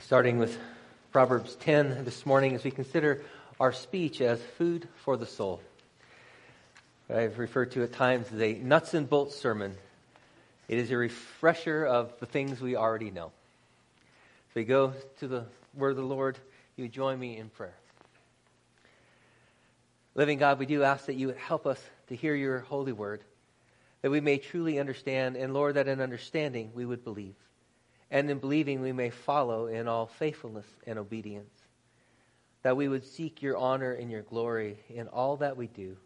starting 0.00 0.38
with 0.38 0.56
Proverbs 1.12 1.56
10 1.56 2.04
this 2.04 2.24
morning 2.24 2.54
as 2.54 2.62
we 2.62 2.70
consider 2.70 3.22
our 3.58 3.72
speech 3.72 4.20
as 4.20 4.40
food 4.56 4.86
for 4.96 5.16
the 5.16 5.26
soul. 5.26 5.60
I've 7.10 7.38
referred 7.38 7.72
to 7.72 7.82
at 7.82 7.92
times 7.92 8.28
as 8.32 8.40
a 8.40 8.54
nuts 8.54 8.94
and 8.94 9.10
bolts 9.10 9.36
sermon. 9.36 9.74
It 10.68 10.78
is 10.78 10.92
a 10.92 10.96
refresher 10.96 11.84
of 11.84 12.12
the 12.20 12.26
things 12.26 12.60
we 12.60 12.76
already 12.76 13.10
know. 13.10 13.32
As 14.50 14.54
we 14.54 14.64
go 14.64 14.92
to 15.18 15.26
the 15.26 15.46
word 15.74 15.90
of 15.90 15.96
the 15.96 16.02
Lord, 16.02 16.38
you 16.76 16.86
join 16.88 17.18
me 17.18 17.36
in 17.36 17.48
prayer. 17.48 17.74
Living 20.14 20.38
God, 20.38 20.60
we 20.60 20.66
do 20.66 20.84
ask 20.84 21.06
that 21.06 21.16
you 21.16 21.26
would 21.26 21.36
help 21.36 21.66
us 21.66 21.82
to 22.08 22.14
hear 22.14 22.36
your 22.36 22.60
holy 22.60 22.92
word, 22.92 23.22
that 24.02 24.10
we 24.10 24.20
may 24.20 24.38
truly 24.38 24.78
understand, 24.78 25.34
and 25.34 25.52
Lord, 25.52 25.74
that 25.74 25.88
in 25.88 26.00
understanding 26.00 26.70
we 26.74 26.86
would 26.86 27.02
believe 27.02 27.34
and 28.10 28.30
in 28.30 28.38
believing 28.38 28.80
we 28.80 28.92
may 28.92 29.10
follow 29.10 29.66
in 29.66 29.86
all 29.86 30.06
faithfulness 30.06 30.66
and 30.86 30.98
obedience. 30.98 31.52
That 32.62 32.76
we 32.76 32.88
would 32.88 33.04
seek 33.04 33.42
your 33.42 33.56
honor 33.56 33.92
and 33.92 34.10
your 34.10 34.22
glory 34.22 34.78
in 34.88 35.08
all 35.08 35.36
that 35.38 35.56
we 35.56 35.66
do. 35.66 35.96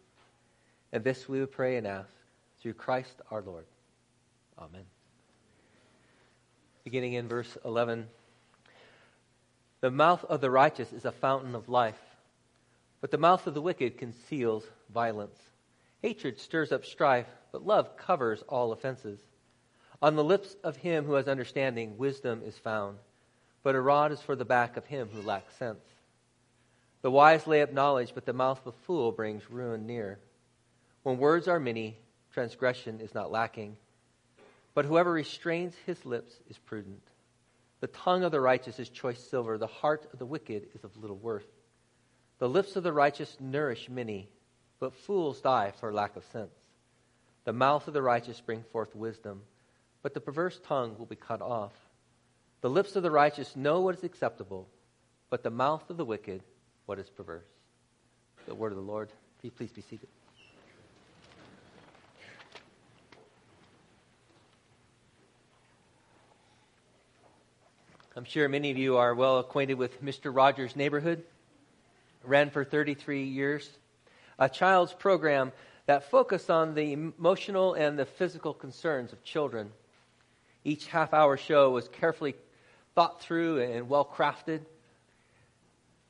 And 0.91 1.03
this 1.03 1.27
we 1.27 1.39
would 1.39 1.51
pray 1.51 1.77
and 1.77 1.87
ask 1.87 2.09
through 2.61 2.73
Christ 2.73 3.21
our 3.31 3.41
Lord. 3.41 3.65
Amen. 4.59 4.85
Beginning 6.83 7.13
in 7.13 7.27
verse 7.27 7.57
11 7.65 8.07
The 9.81 9.91
mouth 9.91 10.23
of 10.25 10.41
the 10.41 10.51
righteous 10.51 10.93
is 10.93 11.05
a 11.05 11.11
fountain 11.11 11.55
of 11.55 11.69
life, 11.69 11.99
but 13.01 13.09
the 13.09 13.17
mouth 13.17 13.47
of 13.47 13.53
the 13.53 13.61
wicked 13.61 13.97
conceals 13.97 14.63
violence. 14.93 15.39
Hatred 16.01 16.37
stirs 16.37 16.71
up 16.71 16.85
strife, 16.85 17.27
but 17.51 17.65
love 17.65 17.95
covers 17.97 18.43
all 18.49 18.73
offenses. 18.73 19.19
On 20.03 20.17
the 20.17 20.23
lips 20.23 20.57
of 20.65 20.75
him 20.75 21.05
who 21.05 21.13
has 21.13 21.29
understanding, 21.29 21.97
wisdom 21.97 22.41
is 22.45 22.57
found, 22.57 22.97
but 23.63 23.73
a 23.73 23.79
rod 23.79 24.11
is 24.11 24.19
for 24.19 24.35
the 24.35 24.43
back 24.43 24.75
of 24.75 24.85
him 24.85 25.07
who 25.07 25.21
lacks 25.21 25.55
sense. 25.55 25.85
The 27.03 27.09
wise 27.09 27.47
lay 27.47 27.61
up 27.61 27.71
knowledge, 27.71 28.11
but 28.13 28.25
the 28.25 28.33
mouth 28.33 28.59
of 28.65 28.73
a 28.73 28.77
fool 28.79 29.13
brings 29.13 29.49
ruin 29.49 29.87
near. 29.87 30.19
When 31.03 31.17
words 31.17 31.47
are 31.47 31.57
many, 31.57 31.95
transgression 32.33 32.99
is 32.99 33.13
not 33.13 33.31
lacking, 33.31 33.77
but 34.73 34.83
whoever 34.83 35.09
restrains 35.09 35.73
his 35.85 36.05
lips 36.05 36.33
is 36.49 36.57
prudent. 36.57 37.07
The 37.79 37.87
tongue 37.87 38.25
of 38.25 38.33
the 38.33 38.41
righteous 38.41 38.79
is 38.79 38.89
choice 38.89 39.23
silver, 39.23 39.57
the 39.57 39.67
heart 39.67 40.09
of 40.11 40.19
the 40.19 40.25
wicked 40.25 40.67
is 40.75 40.83
of 40.83 40.97
little 40.97 41.15
worth. 41.15 41.47
The 42.39 42.49
lips 42.49 42.75
of 42.75 42.83
the 42.83 42.91
righteous 42.91 43.37
nourish 43.39 43.87
many, 43.87 44.27
but 44.81 44.93
fools 44.93 45.39
die 45.39 45.71
for 45.79 45.93
lack 45.93 46.17
of 46.17 46.25
sense. 46.25 46.59
The 47.45 47.53
mouth 47.53 47.87
of 47.87 47.93
the 47.93 48.01
righteous 48.01 48.41
brings 48.41 48.65
forth 48.65 48.93
wisdom 48.97 49.43
but 50.03 50.13
the 50.13 50.19
perverse 50.19 50.59
tongue 50.67 50.95
will 50.99 51.05
be 51.07 51.15
cut 51.15 51.41
off. 51.41 51.71
The 52.61 52.69
lips 52.69 52.95
of 52.95 53.03
the 53.03 53.11
righteous 53.11 53.55
know 53.55 53.81
what 53.81 53.95
is 53.95 54.03
acceptable, 54.03 54.69
but 55.29 55.41
the 55.41 55.49
mouth 55.49 55.89
of 55.89 55.97
the 55.97 56.05
wicked 56.05 56.43
what 56.85 56.99
is 56.99 57.09
perverse. 57.09 57.47
The 58.45 58.53
word 58.53 58.73
of 58.73 58.77
the 58.77 58.83
Lord. 58.83 59.09
Please 59.57 59.71
be 59.71 59.81
seated. 59.81 60.07
I'm 68.15 68.25
sure 68.25 68.47
many 68.47 68.69
of 68.71 68.77
you 68.77 68.97
are 68.97 69.15
well 69.15 69.39
acquainted 69.39 69.73
with 69.73 70.03
Mr. 70.03 70.33
Rogers' 70.33 70.75
Neighborhood. 70.75 71.23
Ran 72.23 72.51
for 72.51 72.63
33 72.63 73.23
years. 73.23 73.69
A 74.37 74.47
child's 74.47 74.93
program 74.93 75.51
that 75.87 76.09
focused 76.09 76.49
on 76.49 76.75
the 76.75 76.93
emotional 76.93 77.73
and 77.73 77.97
the 77.97 78.05
physical 78.05 78.53
concerns 78.53 79.11
of 79.11 79.23
children. 79.23 79.71
Each 80.63 80.87
half 80.87 81.13
hour 81.13 81.37
show 81.37 81.71
was 81.71 81.87
carefully 81.87 82.35
thought 82.95 83.21
through 83.21 83.61
and 83.61 83.89
well 83.89 84.05
crafted. 84.05 84.61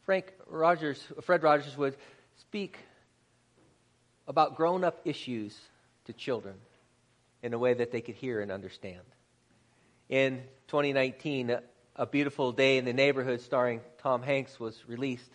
Frank 0.05 0.33
Rogers, 0.47 1.03
Fred 1.21 1.43
Rogers 1.43 1.77
would 1.77 1.95
speak 2.37 2.77
about 4.27 4.55
grown 4.55 4.83
up 4.83 5.01
issues 5.05 5.57
to 6.05 6.13
children 6.13 6.55
in 7.41 7.53
a 7.53 7.57
way 7.57 7.73
that 7.73 7.91
they 7.91 8.01
could 8.01 8.15
hear 8.15 8.41
and 8.41 8.51
understand. 8.51 9.01
In 10.09 10.43
2019, 10.67 11.57
A 11.95 12.05
Beautiful 12.05 12.51
Day 12.51 12.77
in 12.77 12.85
the 12.85 12.93
Neighborhood, 12.93 13.41
starring 13.41 13.81
Tom 13.99 14.21
Hanks, 14.21 14.59
was 14.59 14.77
released. 14.87 15.29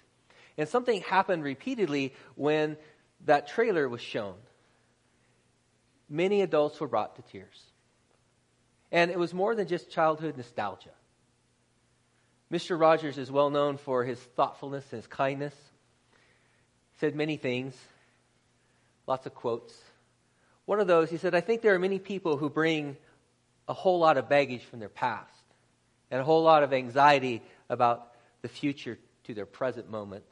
And 0.56 0.68
something 0.68 1.00
happened 1.02 1.44
repeatedly 1.44 2.14
when 2.34 2.76
that 3.24 3.48
trailer 3.48 3.88
was 3.88 4.00
shown. 4.00 4.34
Many 6.08 6.42
adults 6.42 6.80
were 6.80 6.88
brought 6.88 7.16
to 7.16 7.22
tears. 7.22 7.67
And 8.90 9.10
it 9.10 9.18
was 9.18 9.34
more 9.34 9.54
than 9.54 9.68
just 9.68 9.90
childhood 9.90 10.36
nostalgia. 10.36 10.90
Mr. 12.50 12.80
Rogers 12.80 13.18
is 13.18 13.30
well 13.30 13.50
known 13.50 13.76
for 13.76 14.04
his 14.04 14.18
thoughtfulness 14.18 14.84
and 14.90 15.02
his 15.02 15.06
kindness. 15.06 15.54
He 16.94 17.00
said 17.00 17.14
many 17.14 17.36
things, 17.36 17.76
lots 19.06 19.26
of 19.26 19.34
quotes. 19.34 19.74
One 20.64 20.80
of 20.80 20.86
those, 20.86 21.10
he 21.10 21.18
said, 21.18 21.34
I 21.34 21.40
think 21.40 21.60
there 21.60 21.74
are 21.74 21.78
many 21.78 21.98
people 21.98 22.36
who 22.36 22.48
bring 22.48 22.96
a 23.68 23.74
whole 23.74 23.98
lot 23.98 24.16
of 24.16 24.28
baggage 24.28 24.62
from 24.64 24.80
their 24.80 24.88
past 24.88 25.32
and 26.10 26.20
a 26.20 26.24
whole 26.24 26.42
lot 26.42 26.62
of 26.62 26.72
anxiety 26.72 27.42
about 27.68 28.12
the 28.40 28.48
future 28.48 28.98
to 29.24 29.34
their 29.34 29.46
present 29.46 29.90
moment. 29.90 30.24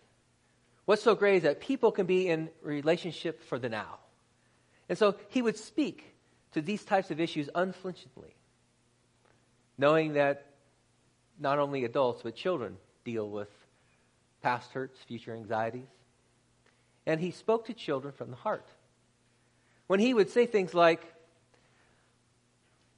What's 0.86 1.02
so 1.02 1.14
great 1.14 1.36
is 1.36 1.42
that 1.42 1.60
people 1.60 1.92
can 1.92 2.06
be 2.06 2.28
in 2.28 2.48
relationship 2.62 3.42
for 3.42 3.58
the 3.58 3.68
now. 3.68 3.98
And 4.88 4.96
so 4.96 5.16
he 5.28 5.42
would 5.42 5.58
speak 5.58 6.14
to 6.52 6.62
these 6.62 6.84
types 6.84 7.10
of 7.10 7.20
issues 7.20 7.50
unflinchingly 7.54 8.34
knowing 9.78 10.14
that 10.14 10.46
not 11.38 11.58
only 11.58 11.84
adults, 11.84 12.22
but 12.22 12.34
children 12.34 12.76
deal 13.04 13.28
with 13.28 13.48
past 14.42 14.72
hurts, 14.72 14.98
future 15.06 15.34
anxieties. 15.34 15.88
And 17.06 17.20
he 17.20 17.30
spoke 17.30 17.66
to 17.66 17.74
children 17.74 18.12
from 18.12 18.30
the 18.30 18.36
heart. 18.36 18.66
When 19.86 20.00
he 20.00 20.14
would 20.14 20.30
say 20.30 20.46
things 20.46 20.74
like, 20.74 21.02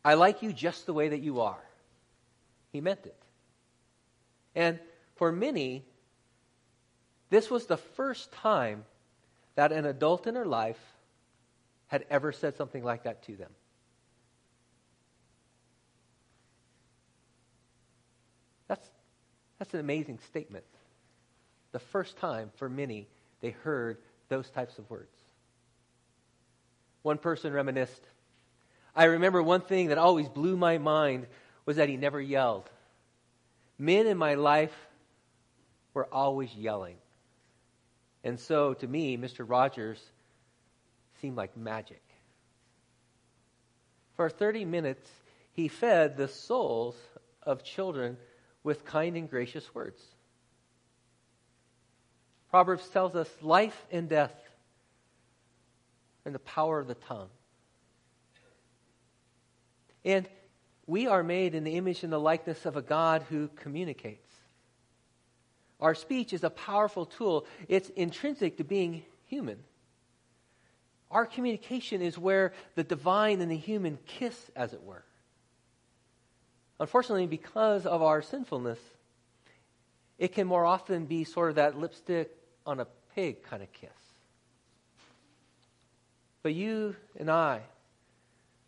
I 0.04 0.14
like 0.14 0.42
you 0.42 0.52
just 0.52 0.86
the 0.86 0.94
way 0.94 1.08
that 1.08 1.20
you 1.20 1.40
are, 1.40 1.62
he 2.72 2.80
meant 2.80 3.04
it. 3.04 3.22
And 4.54 4.78
for 5.16 5.30
many, 5.30 5.84
this 7.30 7.50
was 7.50 7.66
the 7.66 7.76
first 7.76 8.32
time 8.32 8.84
that 9.56 9.72
an 9.72 9.84
adult 9.84 10.26
in 10.26 10.34
her 10.34 10.46
life 10.46 10.80
had 11.88 12.04
ever 12.10 12.32
said 12.32 12.56
something 12.56 12.84
like 12.84 13.02
that 13.04 13.22
to 13.24 13.36
them. 13.36 13.50
That's 19.58 19.74
an 19.74 19.80
amazing 19.80 20.18
statement. 20.28 20.64
The 21.72 21.78
first 21.78 22.16
time 22.18 22.50
for 22.56 22.68
many 22.68 23.06
they 23.40 23.50
heard 23.50 23.98
those 24.28 24.50
types 24.50 24.78
of 24.78 24.88
words. 24.90 25.16
One 27.02 27.18
person 27.18 27.52
reminisced 27.52 28.02
I 28.98 29.04
remember 29.04 29.40
one 29.40 29.60
thing 29.60 29.88
that 29.88 29.98
always 29.98 30.28
blew 30.28 30.56
my 30.56 30.78
mind 30.78 31.28
was 31.64 31.76
that 31.76 31.88
he 31.88 31.96
never 31.96 32.20
yelled. 32.20 32.68
Men 33.78 34.08
in 34.08 34.18
my 34.18 34.34
life 34.34 34.74
were 35.94 36.12
always 36.12 36.52
yelling. 36.52 36.96
And 38.24 38.40
so 38.40 38.74
to 38.74 38.86
me, 38.88 39.16
Mr. 39.16 39.48
Rogers 39.48 40.02
seemed 41.20 41.36
like 41.36 41.56
magic. 41.56 42.02
For 44.16 44.28
30 44.28 44.64
minutes, 44.64 45.08
he 45.52 45.68
fed 45.68 46.16
the 46.16 46.26
souls 46.26 46.96
of 47.44 47.62
children 47.62 48.16
with 48.68 48.84
kind 48.84 49.16
and 49.16 49.30
gracious 49.30 49.74
words. 49.74 49.98
Proverbs 52.50 52.86
tells 52.90 53.14
us 53.14 53.30
life 53.40 53.86
and 53.90 54.10
death 54.10 54.34
and 56.26 56.34
the 56.34 56.38
power 56.38 56.78
of 56.78 56.86
the 56.86 56.94
tongue. 56.94 57.30
And 60.04 60.28
we 60.86 61.06
are 61.06 61.22
made 61.22 61.54
in 61.54 61.64
the 61.64 61.76
image 61.76 62.04
and 62.04 62.12
the 62.12 62.20
likeness 62.20 62.66
of 62.66 62.76
a 62.76 62.82
God 62.82 63.24
who 63.30 63.48
communicates. 63.56 64.28
Our 65.80 65.94
speech 65.94 66.34
is 66.34 66.44
a 66.44 66.50
powerful 66.50 67.06
tool, 67.06 67.46
it's 67.68 67.88
intrinsic 67.88 68.58
to 68.58 68.64
being 68.64 69.02
human. 69.24 69.60
Our 71.10 71.24
communication 71.24 72.02
is 72.02 72.18
where 72.18 72.52
the 72.74 72.84
divine 72.84 73.40
and 73.40 73.50
the 73.50 73.56
human 73.56 73.98
kiss, 74.04 74.50
as 74.54 74.74
it 74.74 74.82
were. 74.82 75.04
Unfortunately, 76.80 77.26
because 77.26 77.86
of 77.86 78.02
our 78.02 78.22
sinfulness, 78.22 78.78
it 80.18 80.32
can 80.32 80.46
more 80.46 80.64
often 80.64 81.06
be 81.06 81.24
sort 81.24 81.50
of 81.50 81.56
that 81.56 81.78
lipstick 81.78 82.30
on 82.66 82.80
a 82.80 82.86
pig 83.14 83.42
kind 83.42 83.62
of 83.62 83.72
kiss. 83.72 83.90
But 86.42 86.54
you 86.54 86.96
and 87.18 87.30
I 87.30 87.62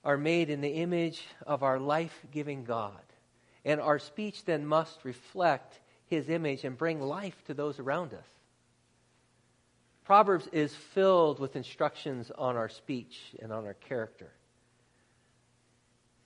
are 0.04 0.16
made 0.16 0.50
in 0.50 0.60
the 0.60 0.68
image 0.68 1.24
of 1.46 1.62
our 1.62 1.78
life 1.78 2.26
giving 2.32 2.64
God. 2.64 3.00
And 3.64 3.80
our 3.80 3.98
speech 3.98 4.44
then 4.44 4.66
must 4.66 5.04
reflect 5.04 5.78
his 6.06 6.28
image 6.28 6.64
and 6.64 6.76
bring 6.76 7.00
life 7.00 7.36
to 7.46 7.54
those 7.54 7.78
around 7.78 8.14
us. 8.14 8.26
Proverbs 10.04 10.48
is 10.52 10.74
filled 10.74 11.38
with 11.38 11.54
instructions 11.54 12.32
on 12.36 12.56
our 12.56 12.68
speech 12.68 13.20
and 13.40 13.52
on 13.52 13.66
our 13.66 13.74
character. 13.74 14.32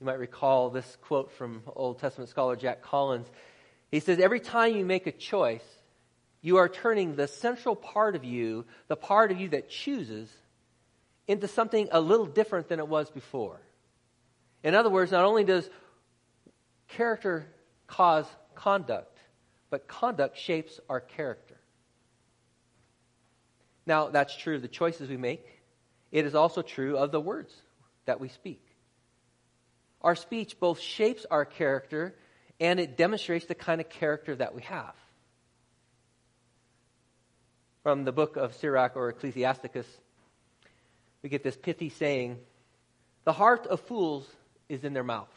You 0.00 0.06
might 0.06 0.18
recall 0.18 0.70
this 0.70 0.96
quote 1.02 1.32
from 1.32 1.62
Old 1.74 1.98
Testament 1.98 2.30
scholar 2.30 2.56
Jack 2.56 2.82
Collins. 2.82 3.26
He 3.90 4.00
says, 4.00 4.18
every 4.18 4.40
time 4.40 4.74
you 4.74 4.84
make 4.84 5.06
a 5.06 5.12
choice, 5.12 5.64
you 6.42 6.56
are 6.56 6.68
turning 6.68 7.14
the 7.14 7.28
central 7.28 7.76
part 7.76 8.16
of 8.16 8.24
you, 8.24 8.64
the 8.88 8.96
part 8.96 9.30
of 9.30 9.40
you 9.40 9.48
that 9.50 9.70
chooses, 9.70 10.30
into 11.26 11.48
something 11.48 11.88
a 11.90 12.00
little 12.00 12.26
different 12.26 12.68
than 12.68 12.80
it 12.80 12.88
was 12.88 13.08
before. 13.10 13.60
In 14.62 14.74
other 14.74 14.90
words, 14.90 15.12
not 15.12 15.24
only 15.24 15.44
does 15.44 15.68
character 16.88 17.46
cause 17.86 18.26
conduct, 18.54 19.18
but 19.70 19.88
conduct 19.88 20.38
shapes 20.38 20.80
our 20.88 21.00
character. 21.00 21.56
Now, 23.86 24.08
that's 24.08 24.36
true 24.36 24.56
of 24.56 24.62
the 24.62 24.68
choices 24.68 25.08
we 25.08 25.16
make. 25.16 25.46
It 26.10 26.26
is 26.26 26.34
also 26.34 26.62
true 26.62 26.96
of 26.96 27.12
the 27.12 27.20
words 27.20 27.54
that 28.06 28.20
we 28.20 28.28
speak. 28.28 28.63
Our 30.04 30.14
speech 30.14 30.60
both 30.60 30.80
shapes 30.80 31.24
our 31.30 31.46
character 31.46 32.14
and 32.60 32.78
it 32.78 32.98
demonstrates 32.98 33.46
the 33.46 33.54
kind 33.54 33.80
of 33.80 33.88
character 33.88 34.36
that 34.36 34.54
we 34.54 34.60
have. 34.62 34.94
From 37.82 38.04
the 38.04 38.12
book 38.12 38.36
of 38.36 38.54
Sirach 38.54 38.96
or 38.96 39.08
Ecclesiasticus, 39.08 39.86
we 41.22 41.30
get 41.30 41.42
this 41.42 41.56
pithy 41.56 41.88
saying 41.88 42.38
The 43.24 43.32
heart 43.32 43.66
of 43.66 43.80
fools 43.80 44.28
is 44.68 44.84
in 44.84 44.92
their 44.92 45.02
mouth, 45.02 45.32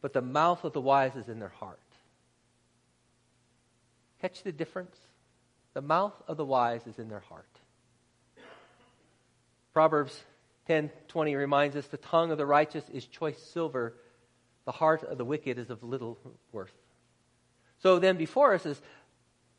but 0.00 0.12
the 0.12 0.20
mouth 0.20 0.64
of 0.64 0.72
the 0.72 0.80
wise 0.80 1.14
is 1.14 1.28
in 1.28 1.38
their 1.38 1.48
heart. 1.48 1.78
Catch 4.20 4.42
the 4.42 4.52
difference? 4.52 4.96
The 5.74 5.80
mouth 5.80 6.20
of 6.26 6.36
the 6.36 6.44
wise 6.44 6.86
is 6.88 6.98
in 6.98 7.08
their 7.08 7.20
heart. 7.20 7.46
Proverbs 9.72 10.22
10:20 10.68 11.36
reminds 11.36 11.76
us 11.76 11.86
the 11.88 11.96
tongue 11.96 12.30
of 12.30 12.38
the 12.38 12.46
righteous 12.46 12.88
is 12.90 13.06
choice 13.06 13.38
silver, 13.42 13.94
the 14.64 14.72
heart 14.72 15.02
of 15.02 15.18
the 15.18 15.24
wicked 15.24 15.58
is 15.58 15.70
of 15.70 15.82
little 15.82 16.18
worth. 16.52 16.74
So 17.78 17.98
then 17.98 18.16
before 18.16 18.54
us 18.54 18.64
is 18.64 18.80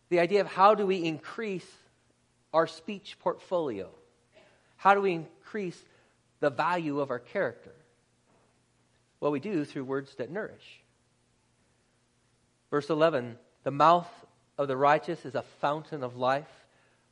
the 0.10 0.20
idea 0.20 0.42
of 0.42 0.48
how 0.48 0.76
do 0.76 0.86
we 0.86 1.04
increase 1.04 1.70
our 2.54 2.68
speech 2.68 3.18
portfolio? 3.20 3.90
How 4.78 4.94
do 4.94 5.02
we 5.02 5.14
increase 5.14 5.82
the 6.40 6.50
value 6.50 7.00
of 7.00 7.10
our 7.10 7.20
character? 7.20 7.74
Well, 9.20 9.32
we 9.32 9.40
do 9.40 9.66
through 9.66 9.86
words 9.86 10.16
that 10.16 10.30
nourish. 10.30 10.84
Verse 12.70 12.90
11 12.90 13.38
The 13.64 13.72
mouth 13.72 14.10
of 14.58 14.68
the 14.68 14.78
righteous 14.78 15.26
is 15.26 15.36
a 15.36 15.42
fountain 15.62 16.04
of 16.04 16.16
life, 16.16 16.66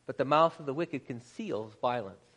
but 0.05 0.17
the 0.17 0.25
mouth 0.25 0.59
of 0.59 0.65
the 0.65 0.73
wicked 0.73 1.05
conceals 1.05 1.73
violence. 1.81 2.30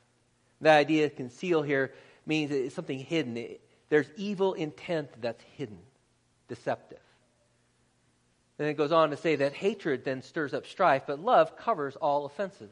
The 0.64 0.70
idea 0.70 1.04
of 1.04 1.14
conceal 1.14 1.60
here 1.60 1.92
means 2.24 2.50
it's 2.50 2.74
something 2.74 2.98
hidden. 2.98 3.36
It, 3.36 3.60
there's 3.90 4.06
evil 4.16 4.54
intent 4.54 5.10
that's 5.20 5.44
hidden, 5.58 5.78
deceptive. 6.48 7.02
Then 8.56 8.68
it 8.68 8.74
goes 8.78 8.90
on 8.90 9.10
to 9.10 9.16
say 9.18 9.36
that 9.36 9.52
hatred 9.52 10.06
then 10.06 10.22
stirs 10.22 10.54
up 10.54 10.64
strife, 10.64 11.02
but 11.06 11.20
love 11.20 11.58
covers 11.58 11.96
all 11.96 12.24
offenses. 12.24 12.70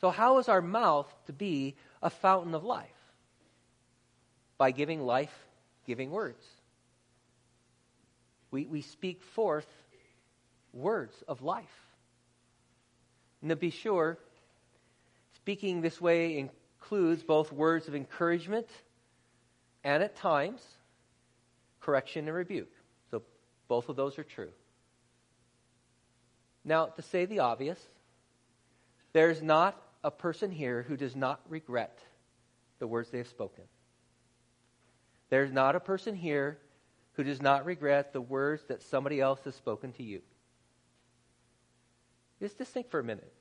So, 0.00 0.10
how 0.10 0.38
is 0.38 0.48
our 0.48 0.60
mouth 0.60 1.06
to 1.26 1.32
be 1.32 1.76
a 2.02 2.10
fountain 2.10 2.56
of 2.56 2.64
life? 2.64 2.88
By 4.58 4.72
giving 4.72 5.00
life 5.00 5.46
giving 5.86 6.10
words. 6.10 6.44
We, 8.50 8.66
we 8.66 8.82
speak 8.82 9.22
forth 9.22 9.68
words 10.72 11.14
of 11.28 11.40
life. 11.42 11.86
And 13.42 13.50
to 13.50 13.56
be 13.56 13.70
sure, 13.70 14.18
speaking 15.42 15.80
this 15.80 16.00
way 16.00 16.38
includes 16.38 17.24
both 17.24 17.52
words 17.52 17.88
of 17.88 17.96
encouragement 17.96 18.68
and 19.82 20.00
at 20.00 20.14
times 20.14 20.62
correction 21.80 22.28
and 22.28 22.36
rebuke. 22.36 22.70
So 23.10 23.22
both 23.66 23.88
of 23.88 23.96
those 23.96 24.20
are 24.20 24.24
true. 24.24 24.50
Now, 26.64 26.86
to 26.86 27.02
say 27.02 27.24
the 27.24 27.40
obvious, 27.40 27.80
there's 29.12 29.42
not 29.42 29.76
a 30.04 30.12
person 30.12 30.52
here 30.52 30.84
who 30.86 30.96
does 30.96 31.16
not 31.16 31.40
regret 31.48 31.98
the 32.78 32.86
words 32.86 33.10
they 33.10 33.18
have 33.18 33.26
spoken. 33.26 33.64
There's 35.28 35.50
not 35.50 35.74
a 35.74 35.80
person 35.80 36.14
here 36.14 36.58
who 37.14 37.24
does 37.24 37.42
not 37.42 37.64
regret 37.64 38.12
the 38.12 38.20
words 38.20 38.62
that 38.68 38.80
somebody 38.80 39.20
else 39.20 39.40
has 39.44 39.56
spoken 39.56 39.92
to 39.94 40.04
you. 40.04 40.22
Just, 42.40 42.58
think 42.58 42.90
for 42.90 43.00
a 43.00 43.04
minute. 43.04 43.32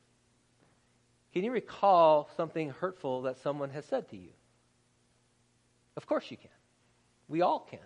Can 1.33 1.44
you 1.44 1.51
recall 1.51 2.30
something 2.36 2.72
hurtful 2.72 3.24
that 3.24 3.38
someone 3.42 3.69
has 3.69 3.86
said 3.86 4.10
to 4.10 4.18
you? 4.18 4.31
Of 5.95 6.06
course 6.06 6.30
you 6.30 6.38
can. 6.38 6.50
We 7.28 7.42
all 7.42 7.60
can. 7.60 7.80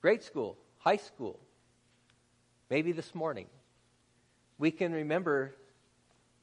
Grade 0.00 0.22
school, 0.22 0.56
high 0.78 0.96
school, 0.96 1.40
maybe 2.70 2.92
this 2.92 3.14
morning. 3.14 3.46
We 4.58 4.70
can 4.70 4.92
remember 4.92 5.54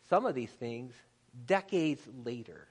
some 0.09 0.25
of 0.25 0.35
these 0.35 0.51
things 0.51 0.93
decades 1.45 2.01
later. 2.23 2.67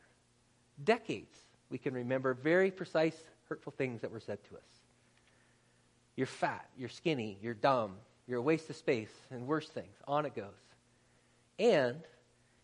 Decades, 0.82 1.37
we 1.70 1.79
can 1.79 1.94
remember 1.94 2.35
very 2.35 2.70
precise, 2.70 3.17
hurtful 3.49 3.73
things 3.73 4.02
that 4.02 4.11
were 4.11 4.20
said 4.20 4.38
to 4.49 4.56
us. 4.56 4.62
You're 6.17 6.26
fat, 6.26 6.67
you're 6.76 6.88
skinny, 6.88 7.38
you're 7.43 7.55
dumb, 7.55 7.96
you're 8.26 8.38
a 8.38 8.43
waste 8.43 8.70
of 8.70 8.76
space, 8.76 9.11
and 9.31 9.46
worse 9.46 9.69
things. 9.69 9.96
On 10.06 10.26
it 10.26 10.35
goes. 10.35 10.44
And 11.58 12.02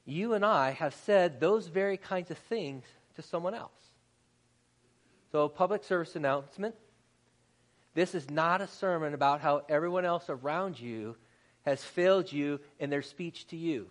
you 0.05 0.35
and 0.35 0.45
I 0.45 0.71
have 0.73 0.95
said 0.95 1.41
those 1.41 1.69
very 1.69 1.97
kinds 1.97 2.31
of 2.31 2.39
things 2.39 2.85
to 3.17 3.23
someone 3.23 3.55
else. 3.55 3.71
So, 5.33 5.49
public 5.49 5.85
service 5.85 6.17
announcement 6.17 6.75
this 7.95 8.15
is 8.15 8.31
not 8.31 8.61
a 8.61 8.69
sermon 8.69 9.15
about 9.15 9.41
how 9.41 9.63
everyone 9.69 10.05
else 10.05 10.27
around 10.29 10.79
you 10.79 11.17
has 11.63 11.83
failed 11.83 12.33
you 12.33 12.61
in 12.79 12.91
their 12.91 13.03
speech 13.03 13.47
to 13.49 13.57
you. 13.57 13.91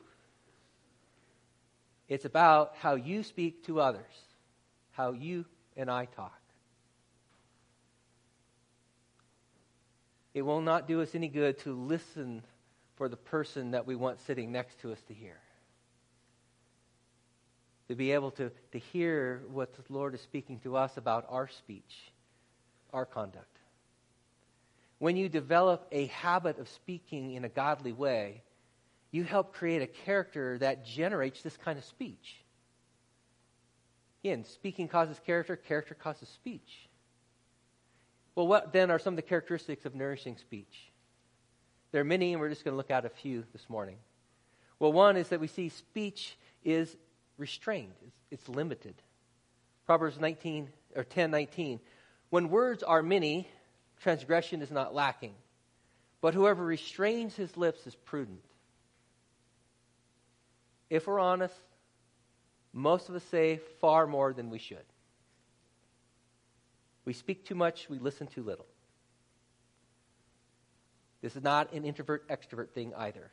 It's 2.08 2.26
about 2.26 2.76
how 2.80 2.96
you 2.96 3.24
speak 3.24 3.66
to 3.66 3.82
others, 3.82 4.02
how 4.92 5.12
you 5.12 5.46
and 5.76 5.92
I 5.92 6.06
talk. 6.06 6.34
It 10.34 10.42
will 10.44 10.62
not 10.62 10.88
do 10.88 11.02
us 11.02 11.14
any 11.14 11.28
good 11.28 11.60
to 11.60 11.74
listen 11.74 12.44
for 12.96 13.10
the 13.10 13.18
person 13.18 13.72
that 13.72 13.86
we 13.86 13.96
want 13.96 14.20
sitting 14.22 14.52
next 14.52 14.80
to 14.82 14.92
us 14.92 15.02
to 15.08 15.14
hear. 15.14 15.38
To 17.90 17.96
be 17.96 18.12
able 18.12 18.32
to, 18.32 18.52
to 18.72 18.78
hear 18.78 19.44
what 19.52 19.74
the 19.74 19.82
Lord 19.90 20.14
is 20.14 20.22
speaking 20.22 20.60
to 20.60 20.78
us 20.78 20.96
about 20.98 21.26
our 21.28 21.48
speech, 21.48 22.12
our 22.94 23.06
conduct. 23.06 23.58
When 25.00 25.18
you 25.18 25.28
develop 25.28 25.88
a 25.92 26.06
habit 26.08 26.60
of 26.60 26.70
speaking 26.70 27.34
in 27.34 27.46
a 27.46 27.50
godly 27.50 27.92
way, 27.92 28.44
you 29.12 29.24
help 29.24 29.54
create 29.54 29.82
a 29.82 29.88
character 29.88 30.60
that 30.60 30.86
generates 30.86 31.42
this 31.42 31.58
kind 31.58 31.80
of 31.80 31.86
speech. 31.86 32.44
Again, 34.24 34.44
speaking 34.46 34.88
causes 34.88 35.20
character, 35.26 35.56
character 35.56 35.96
causes 35.96 36.30
speech. 36.30 36.90
Well, 38.36 38.48
what 38.48 38.72
then 38.72 38.92
are 38.92 39.00
some 39.00 39.14
of 39.14 39.16
the 39.16 39.24
characteristics 39.24 39.86
of 39.86 39.96
nourishing 39.96 40.38
speech? 40.38 40.92
There 41.92 42.02
are 42.02 42.06
many, 42.06 42.34
and 42.34 42.40
we're 42.40 42.50
just 42.50 42.64
going 42.64 42.74
to 42.74 42.78
look 42.78 42.92
at 42.92 43.06
a 43.06 43.10
few 43.10 43.46
this 43.52 43.68
morning. 43.68 43.98
Well, 44.78 44.94
one 44.94 45.18
is 45.18 45.30
that 45.30 45.40
we 45.40 45.48
see 45.48 45.70
speech 45.70 46.38
is 46.64 46.96
restrained, 47.40 47.94
it's, 48.06 48.16
it's 48.32 48.50
limited. 48.50 48.96
Proverbs 49.86 50.20
19 50.20 50.70
or 50.96 51.04
10 51.04 51.32
19. 51.32 51.80
When 52.30 52.50
words 52.50 52.84
are 52.84 53.02
many, 53.02 53.48
transgression 54.02 54.62
is 54.62 54.70
not 54.70 54.94
lacking. 54.94 55.34
But 56.22 56.34
whoever 56.34 56.64
restrains 56.64 57.36
his 57.36 57.56
lips 57.58 57.88
is 57.88 57.96
prudent. 57.96 58.44
If 60.90 61.08
we're 61.08 61.20
honest, 61.20 61.56
most 62.74 63.10
of 63.10 63.16
us 63.16 63.24
say 63.32 63.62
far 63.80 64.06
more 64.06 64.34
than 64.34 64.50
we 64.50 64.60
should. 64.60 64.86
We 67.06 67.14
speak 67.14 67.46
too 67.46 67.56
much, 67.56 67.90
we 67.90 67.98
listen 67.98 68.28
too 68.28 68.44
little. 68.44 68.68
This 71.22 71.36
is 71.36 71.44
not 71.44 71.74
an 71.74 71.86
introvert 71.86 72.28
extrovert 72.30 72.70
thing 72.72 72.94
either. 72.96 73.32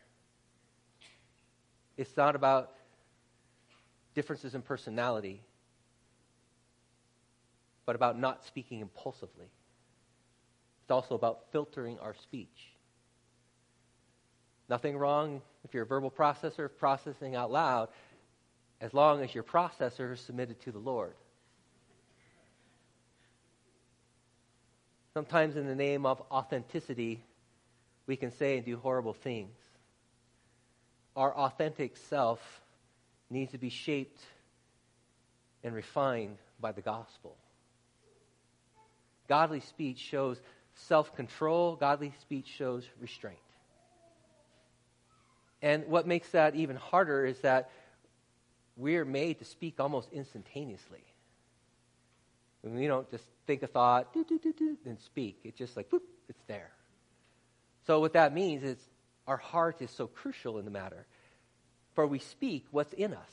It's 1.97 2.17
not 2.17 2.37
about 2.37 2.73
differences 4.17 4.55
in 4.55 4.63
personality, 4.63 5.41
but 7.85 7.95
about 7.95 8.19
not 8.19 8.45
speaking 8.45 8.81
impulsively. 8.81 9.47
It's 10.83 10.91
also 10.91 11.15
about 11.15 11.53
filtering 11.53 11.99
our 12.01 12.15
speech. 12.15 12.73
Nothing 14.69 14.97
wrong 14.97 15.43
if 15.65 15.75
you're 15.75 15.85
a 15.85 15.87
verbal 15.87 16.11
processor 16.11 16.69
processing 16.79 17.37
out 17.37 17.53
loud, 17.53 17.89
as 18.81 18.93
long 18.93 19.23
as 19.23 19.35
your 19.35 19.45
processor 19.45 20.15
is 20.15 20.21
submitted 20.21 20.61
to 20.63 20.73
the 20.73 20.79
Lord. 20.79 21.15
Sometimes, 25.15 25.57
in 25.57 25.67
the 25.67 25.75
name 25.75 26.05
of 26.05 26.23
authenticity, 26.31 27.23
we 28.07 28.17
can 28.17 28.31
say 28.33 28.57
and 28.57 28.67
do 28.67 28.77
horrible 28.77 29.15
things. 29.15 29.57
Our 31.15 31.35
authentic 31.35 31.97
self 31.97 32.41
needs 33.31 33.53
to 33.53 33.59
be 33.59 33.71
shaped 33.71 34.21
and 35.63 35.75
refined 35.75 36.39
by 36.61 36.73
the 36.73 36.83
gospel. 36.83 37.37
Godly 39.29 39.61
speech 39.61 39.99
shows 39.99 40.41
self 40.75 41.15
control, 41.17 41.77
godly 41.77 42.13
speech 42.21 42.47
shows 42.47 42.85
restraint. 43.01 43.39
And 45.63 45.87
what 45.89 46.07
makes 46.07 46.31
that 46.31 46.55
even 46.55 46.77
harder 46.77 47.25
is 47.25 47.39
that 47.41 47.71
we 48.77 48.97
are 48.97 49.05
made 49.05 49.39
to 49.39 49.45
speak 49.45 49.81
almost 49.81 50.09
instantaneously. 50.13 51.03
we 52.63 52.87
don't 52.87 53.11
just 53.11 53.25
think 53.47 53.63
a 53.63 53.67
thought, 53.67 54.13
doo, 54.13 54.25
doo, 54.25 54.39
doo, 54.39 54.77
and 54.85 55.01
speak. 55.01 55.41
It's 55.45 55.57
just 55.57 55.77
like, 55.77 55.91
it's 56.29 56.43
there. 56.47 56.71
So 57.87 58.01
what 58.01 58.13
that 58.13 58.35
means 58.35 58.65
is 58.65 58.77
our 59.27 59.37
heart 59.37 59.81
is 59.81 59.91
so 59.91 60.07
crucial 60.07 60.59
in 60.59 60.65
the 60.65 60.71
matter. 60.71 61.07
For 61.97 62.07
we 62.07 62.19
speak 62.19 62.67
what's 62.71 62.93
in 62.93 63.15
us. 63.15 63.33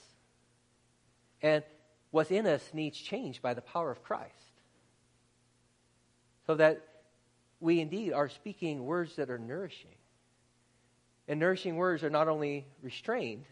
And 1.41 1.63
what's 2.11 2.31
in 2.31 2.47
us 2.47 2.63
needs 2.73 2.97
change 2.97 3.41
by 3.41 3.53
the 3.53 3.61
power 3.61 3.91
of 3.91 4.01
Christ. 4.01 4.31
So 6.47 6.55
that 6.55 6.81
we 7.59 7.81
indeed 7.81 8.13
are 8.13 8.29
speaking 8.29 8.85
words 8.85 9.17
that 9.17 9.29
are 9.29 9.37
nourishing. 9.37 9.95
And 11.27 11.41
nourishing 11.41 11.75
words 11.75 12.05
are 12.05 12.09
not 12.09 12.29
only 12.29 12.65
restrained, 12.81 13.45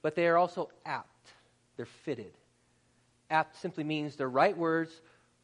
but 0.00 0.14
they 0.14 0.26
are 0.26 0.38
also 0.38 0.70
apt. 0.86 1.28
They're 1.76 1.84
fitted. 1.84 2.32
Apt 3.30 3.60
simply 3.60 3.84
means 3.84 4.16
the 4.16 4.26
right 4.26 4.56
words 4.56 4.90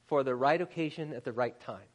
for 0.07 0.23
the 0.23 0.35
right 0.35 0.61
occasion 0.61 1.13
at 1.13 1.25
the 1.25 1.33
right 1.33 1.59
time. 1.61 1.89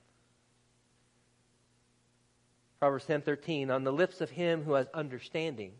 Proverbs 2.79 3.05
10:13 3.07 3.71
on 3.71 3.83
the 3.83 3.91
lips 3.91 4.21
of 4.21 4.29
him 4.29 4.63
who 4.63 4.73
has 4.73 4.87
understanding 4.93 5.73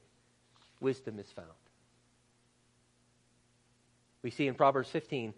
wisdom 0.80 1.20
is 1.20 1.32
found. 1.32 1.48
We 4.22 4.32
see 4.32 4.48
in 4.48 4.56
Proverbs 4.56 4.90
15 4.90 5.34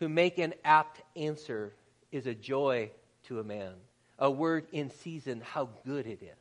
to 0.00 0.08
make 0.08 0.38
an 0.38 0.54
apt 0.64 1.02
answer 1.16 1.72
is 2.10 2.26
a 2.26 2.34
joy 2.34 2.90
to 3.24 3.38
a 3.38 3.44
man. 3.44 3.74
A 4.18 4.30
word 4.30 4.66
in 4.72 4.90
season, 4.90 5.40
how 5.40 5.68
good 5.84 6.06
it 6.06 6.22
is. 6.22 6.36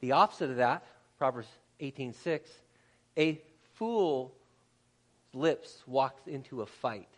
The 0.00 0.12
opposite 0.12 0.50
of 0.50 0.56
that, 0.56 0.84
Proverbs 1.18 1.48
18:6, 1.80 2.48
a 3.16 3.40
fool's 3.74 4.32
lips 5.32 5.82
walks 5.86 6.26
into 6.26 6.62
a 6.62 6.66
fight. 6.66 7.08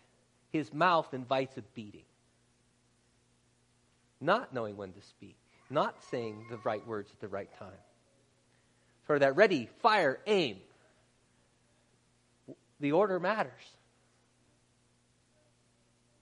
His 0.50 0.72
mouth 0.72 1.12
invites 1.12 1.56
a 1.56 1.62
beating. 1.62 2.04
Not 4.20 4.52
knowing 4.54 4.76
when 4.76 4.92
to 4.92 5.02
speak, 5.02 5.36
not 5.70 6.02
saying 6.04 6.46
the 6.50 6.58
right 6.58 6.84
words 6.86 7.10
at 7.12 7.20
the 7.20 7.28
right 7.28 7.50
time. 7.58 7.72
For 9.08 9.18
that 9.18 9.36
ready, 9.36 9.70
fire, 9.80 10.20
aim. 10.26 10.58
The 12.78 12.92
order 12.92 13.18
matters. 13.18 13.52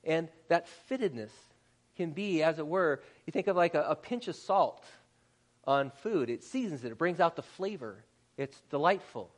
And 0.04 0.28
that 0.48 0.68
fittedness 0.88 1.32
can 1.96 2.12
be, 2.12 2.44
as 2.44 2.60
it 2.60 2.66
were, 2.66 3.02
you 3.26 3.32
think 3.32 3.48
of 3.48 3.56
like 3.56 3.74
a, 3.74 3.82
a 3.82 3.96
pinch 3.96 4.28
of 4.28 4.36
salt 4.36 4.84
on 5.64 5.90
food. 5.90 6.30
It 6.30 6.44
seasons 6.44 6.84
it, 6.84 6.92
it 6.92 6.96
brings 6.96 7.18
out 7.18 7.34
the 7.34 7.42
flavor. 7.42 8.04
It's 8.36 8.60
delightful. 8.70 9.32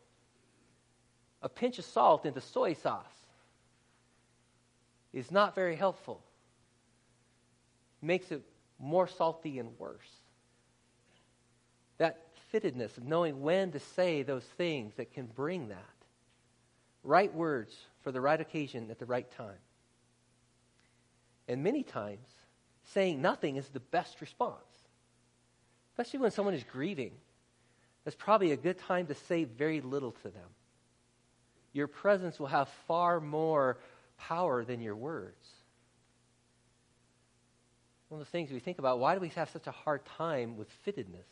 A 1.41 1.49
pinch 1.49 1.79
of 1.79 1.87
salt 1.87 2.27
into 2.27 2.43
soy 2.43 2.75
sauce 2.75 3.07
is 5.15 5.33
not 5.33 5.55
very 5.55 5.75
helpful. 5.75 6.23
Makes 8.03 8.31
it 8.31 8.43
more 8.79 9.09
salty 9.09 9.59
and 9.59 9.71
worse. 9.79 10.11
That 11.97 12.28
fittedness 12.53 12.97
of 12.97 13.05
knowing 13.05 13.41
when 13.43 13.73
to 13.73 13.81
say 13.81 14.23
those 14.23 14.45
things 14.45 14.95
that 14.97 15.13
can 15.13 15.27
bring 15.27 15.69
that. 15.69 15.85
Right 17.05 17.33
words 17.33 17.77
for 18.03 18.13
the 18.13 18.21
right 18.21 18.41
occasion 18.41 18.91
at 18.91 18.99
the 18.99 19.07
right 19.07 19.31
time. 19.33 19.61
And 21.47 21.63
many 21.63 21.83
times, 21.83 22.29
saying 22.93 23.23
nothing 23.23 23.57
is 23.57 23.69
the 23.69 23.81
best 23.81 24.21
response. 24.21 24.57
Especially 25.93 26.21
when 26.21 26.31
someone 26.31 26.55
is 26.55 26.65
grieving. 26.65 27.13
That's 28.05 28.17
probably 28.17 28.53
a 28.53 28.57
good 28.57 28.79
time 28.79 29.07
to 29.07 29.15
say 29.15 29.45
very 29.45 29.81
little 29.81 30.13
to 30.13 30.29
them. 30.29 30.49
Your 31.73 31.87
presence 31.87 32.39
will 32.39 32.47
have 32.47 32.69
far 32.87 33.21
more 33.21 33.79
power 34.19 34.65
than 34.65 34.81
your 34.81 34.97
words. 34.97 35.47
One 38.09 38.21
of 38.21 38.27
the 38.27 38.31
things 38.31 38.51
we 38.51 38.59
think 38.59 38.79
about 38.79 38.99
why 38.99 39.15
do 39.15 39.21
we 39.21 39.29
have 39.29 39.51
such 39.51 39.67
a 39.67 39.73
hard 39.73 40.05
time 40.17 40.57
with 40.57 40.69
fittedness? 40.87 41.27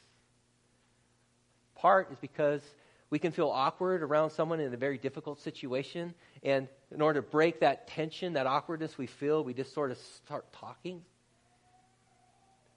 Part 1.77 2.11
is 2.13 2.19
because 2.19 2.63
we 3.11 3.19
can 3.19 3.33
feel 3.33 3.49
awkward 3.49 4.03
around 4.03 4.31
someone 4.31 4.61
in 4.61 4.73
a 4.73 4.77
very 4.77 4.99
difficult 4.99 5.41
situation. 5.41 6.15
And 6.43 6.69
in 6.91 7.01
order 7.01 7.21
to 7.21 7.27
break 7.27 7.61
that 7.61 7.87
tension, 7.89 8.33
that 8.33 8.47
awkwardness 8.47 8.99
we 8.99 9.07
feel, 9.07 9.45
we 9.45 9.55
just 9.55 9.73
sort 9.73 9.91
of 9.91 9.99
start 9.99 10.53
talking. 10.53 11.03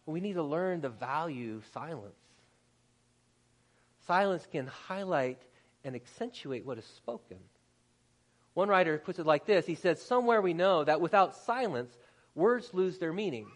We 0.06 0.22
need 0.22 0.34
to 0.34 0.44
learn 0.44 0.82
to 0.82 0.89
value 0.89 1.62
silence. 1.74 2.13
Silence 4.06 4.48
can 4.51 4.68
highlight 4.68 5.41
and 5.84 5.96
accentuate 5.96 6.65
what 6.65 6.77
is 6.77 6.86
spoken. 6.86 7.38
One 8.53 8.70
writer 8.70 8.98
puts 8.98 9.20
it 9.20 9.25
like 9.25 9.46
this 9.46 9.65
He 9.65 9.75
says, 9.75 10.01
Somewhere 10.01 10.41
we 10.41 10.53
know 10.53 10.84
that 10.84 11.01
without 11.01 11.36
silence, 11.36 11.96
words 12.36 12.74
lose 12.74 12.98
their 12.98 13.13
meaning. 13.13 13.48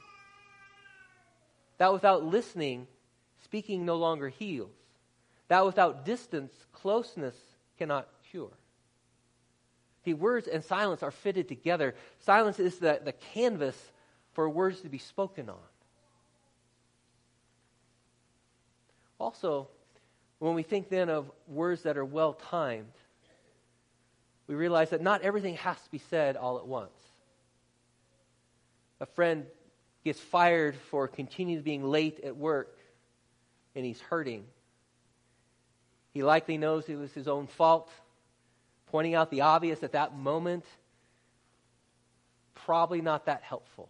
That 1.78 1.94
without 1.94 2.24
listening, 2.24 2.88
speaking 3.44 3.86
no 3.86 3.96
longer 3.98 4.30
heals. 4.30 4.72
That 5.48 5.66
without 5.66 6.06
distance, 6.06 6.54
closeness 6.72 7.36
cannot 7.78 8.08
cure. 8.32 8.52
The 10.04 10.14
words 10.14 10.48
and 10.48 10.64
silence 10.64 11.04
are 11.04 11.12
fitted 11.12 11.48
together. 11.48 11.96
Silence 12.20 12.60
is 12.60 12.80
the, 12.80 13.00
the 13.04 13.14
canvas 13.14 13.78
for 14.34 14.50
words 14.50 14.82
to 14.82 14.90
be 14.90 14.98
spoken 14.98 15.50
on. 15.50 15.56
Also, 19.20 19.70
when 20.40 20.56
we 20.56 20.64
think 20.64 20.90
then 20.90 21.10
of 21.10 21.32
words 21.48 21.84
that 21.84 21.98
are 21.98 22.04
well 22.04 22.34
timed, 22.34 22.92
we 24.48 24.56
realize 24.56 24.90
that 24.90 25.02
not 25.02 25.22
everything 25.22 25.56
has 25.56 25.80
to 25.82 25.90
be 25.90 26.00
said 26.10 26.36
all 26.36 26.58
at 26.58 26.68
once. 26.68 26.92
A 29.00 29.06
friend 29.06 29.46
gets 30.04 30.20
fired 30.20 30.76
for 30.76 31.08
continuing 31.08 31.64
being 31.64 31.84
late 31.84 32.20
at 32.24 32.36
work 32.36 32.78
and 33.76 33.86
he's 33.86 34.02
hurting. 34.02 34.44
He 36.14 36.24
likely 36.24 36.58
knows 36.58 36.88
it 36.88 36.96
was 36.96 37.12
his 37.14 37.28
own 37.28 37.48
fault. 37.48 37.90
Pointing 38.88 39.16
out 39.16 39.32
the 39.32 39.42
obvious 39.42 39.82
at 39.82 39.94
that 39.94 40.16
moment, 40.16 40.66
probably 42.54 43.02
not 43.02 43.26
that 43.26 43.42
helpful. 43.42 43.90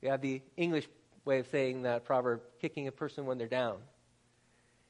We 0.00 0.08
have 0.08 0.20
the 0.20 0.40
English 0.56 0.88
way 1.24 1.40
of 1.40 1.46
saying 1.48 1.82
that 1.82 2.04
proverb 2.04 2.40
kicking 2.60 2.88
a 2.88 2.92
person 2.92 3.26
when 3.26 3.38
they're 3.38 3.48
down. 3.48 3.78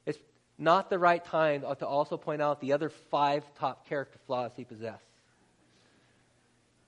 It's 0.05 0.19
not 0.57 0.89
the 0.89 0.99
right 0.99 1.23
time 1.23 1.61
to 1.61 1.87
also 1.87 2.17
point 2.17 2.41
out 2.41 2.61
the 2.61 2.73
other 2.73 2.89
five 2.89 3.43
top 3.55 3.87
character 3.87 4.19
flaws 4.27 4.51
he 4.55 4.63
possessed. 4.63 5.03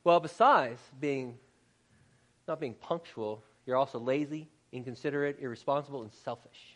Well, 0.03 0.19
besides 0.19 0.79
being 0.99 1.37
not 2.47 2.59
being 2.59 2.75
punctual, 2.75 3.43
you're 3.65 3.75
also 3.75 3.99
lazy, 3.99 4.47
inconsiderate, 4.71 5.39
irresponsible, 5.39 6.03
and 6.03 6.13
selfish. 6.23 6.74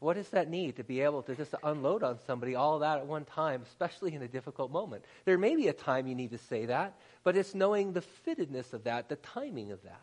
What 0.00 0.14
does 0.14 0.28
that 0.28 0.48
need 0.48 0.76
to 0.76 0.84
be 0.84 1.00
able 1.00 1.22
to 1.24 1.34
just 1.34 1.54
unload 1.62 2.04
on 2.04 2.18
somebody 2.24 2.54
all 2.54 2.78
that 2.80 2.98
at 2.98 3.06
one 3.06 3.24
time, 3.24 3.62
especially 3.66 4.14
in 4.14 4.22
a 4.22 4.28
difficult 4.28 4.70
moment? 4.70 5.04
There 5.24 5.38
may 5.38 5.56
be 5.56 5.66
a 5.68 5.72
time 5.72 6.06
you 6.06 6.14
need 6.14 6.30
to 6.30 6.38
say 6.38 6.66
that, 6.66 6.94
but 7.24 7.36
it's 7.36 7.54
knowing 7.54 7.92
the 7.92 8.04
fittedness 8.26 8.72
of 8.72 8.84
that, 8.84 9.08
the 9.08 9.16
timing 9.16 9.72
of 9.72 9.82
that. 9.82 10.00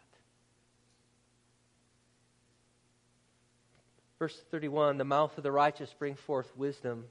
Verse 4.19 4.37
31 4.51 4.97
The 4.97 5.05
mouth 5.05 5.37
of 5.37 5.43
the 5.43 5.51
righteous 5.51 5.93
brings 5.97 6.19
forth 6.19 6.51
wisdom, 6.57 7.05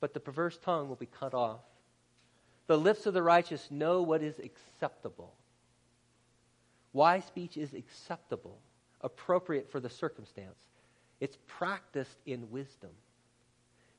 but 0.00 0.12
the 0.12 0.20
perverse 0.20 0.58
tongue 0.58 0.88
will 0.90 0.96
be 0.96 1.06
cut 1.06 1.32
off. 1.32 1.60
The 2.66 2.78
lips 2.78 3.06
of 3.06 3.14
the 3.14 3.22
righteous 3.22 3.70
know 3.70 4.02
what 4.02 4.22
is 4.22 4.38
acceptable. 4.38 5.34
Wise 6.92 7.24
speech 7.24 7.56
is 7.56 7.72
acceptable, 7.72 8.58
appropriate 9.00 9.70
for 9.70 9.80
the 9.80 9.90
circumstance. 9.90 10.58
It's 11.20 11.36
practiced 11.46 12.16
in 12.26 12.50
wisdom. 12.50 12.90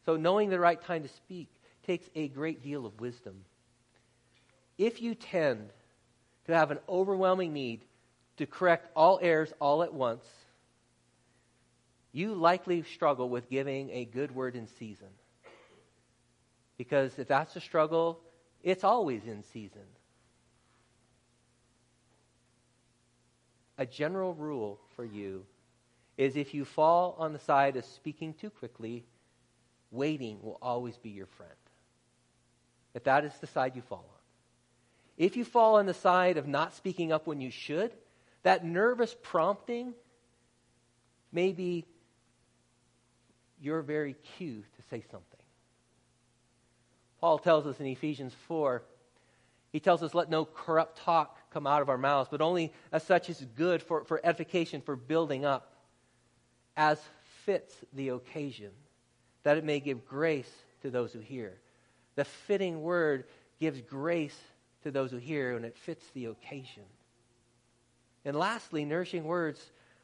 So, 0.06 0.16
knowing 0.16 0.50
the 0.50 0.60
right 0.60 0.82
time 0.82 1.04
to 1.04 1.10
speak 1.10 1.50
takes 1.86 2.08
a 2.16 2.28
great 2.28 2.64
deal 2.64 2.86
of 2.86 3.00
wisdom. 3.00 3.44
If 4.78 5.02
you 5.02 5.16
tend 5.16 5.70
to 6.48 6.54
have 6.54 6.72
an 6.72 6.80
overwhelming 6.88 7.54
need 7.54 7.82
to 8.38 8.46
correct 8.46 8.90
all 8.96 9.20
errors 9.22 9.54
all 9.60 9.84
at 9.84 9.94
once, 9.94 10.26
you 12.12 12.34
likely 12.34 12.84
struggle 12.84 13.30
with 13.30 13.50
giving 13.50 13.90
a 13.92 14.06
good 14.06 14.34
word 14.34 14.56
in 14.56 14.68
season. 14.80 15.08
Because 16.78 17.18
if 17.18 17.28
that's 17.28 17.56
a 17.56 17.62
struggle, 17.62 18.20
it's 18.64 18.84
always 18.84 19.24
in 19.26 19.44
season. 19.54 19.82
A 23.78 23.86
general 23.86 24.34
rule 24.34 24.80
for 24.96 25.06
you 25.06 25.46
is 26.18 26.36
if 26.36 26.54
you 26.54 26.66
fall 26.66 27.16
on 27.20 27.34
the 27.34 27.40
side 27.40 27.76
of 27.76 27.86
speaking 27.86 28.34
too 28.34 28.50
quickly, 28.50 29.06
waiting 29.92 30.42
will 30.42 30.58
always 30.62 30.98
be 30.98 31.10
your 31.10 31.26
friend. 31.26 31.52
If 32.94 33.04
that 33.04 33.26
is 33.26 33.34
the 33.40 33.48
side 33.48 33.76
you 33.76 33.82
fall 33.82 34.06
on. 34.08 34.22
if 35.18 35.38
you 35.38 35.46
fall 35.46 35.76
on 35.76 35.86
the 35.86 35.94
side 35.94 36.38
of 36.38 36.48
not 36.48 36.76
speaking 36.76 37.12
up 37.12 37.28
when 37.28 37.42
you 37.42 37.52
should, 37.52 37.92
that 38.44 38.66
nervous 38.66 39.16
prompting 39.24 39.94
may 41.32 41.52
be 41.52 41.86
your 43.62 43.82
very 43.82 44.16
cue 44.38 44.64
to 44.76 44.82
say 44.90 45.04
something. 45.12 45.40
Paul 47.20 47.40
tells 47.40 47.66
us 47.66 47.80
in 47.80 47.86
Ephesians 47.88 48.34
4, 48.48 48.84
he 49.72 49.80
tells 49.80 50.04
us, 50.04 50.14
let 50.14 50.30
no 50.30 50.46
corrupt 50.46 51.00
talk 51.00 51.38
come 51.52 51.66
out 51.66 51.82
of 51.82 51.90
our 51.90 51.98
mouths, 51.98 52.30
but 52.32 52.42
only 52.42 52.72
as 52.92 53.04
such 53.04 53.30
is 53.30 53.46
good 53.56 53.82
for, 53.82 54.04
for 54.06 54.22
edification, 54.24 54.82
for 54.82 54.96
building 54.96 55.44
up, 55.44 55.74
as 56.76 57.00
fits 57.46 57.74
the 57.94 58.10
occasion, 58.10 58.72
that 59.44 59.58
it 59.58 59.64
may 59.64 59.80
give 59.80 60.06
grace 60.06 60.52
to 60.82 60.90
those 60.90 61.14
who 61.14 61.20
hear. 61.20 61.54
The 62.16 62.26
fitting 62.26 62.82
word 62.82 63.26
gives 63.60 63.82
grace 63.82 64.38
to 64.84 64.92
those 64.92 65.12
who 65.12 65.18
hear, 65.18 65.56
and 65.56 65.66
it 65.66 65.78
fits 65.78 66.04
the 66.14 66.26
occasion. 66.26 66.84
And 68.24 68.36
lastly, 68.36 68.86
nourishing 68.86 69.24
words 69.24 69.64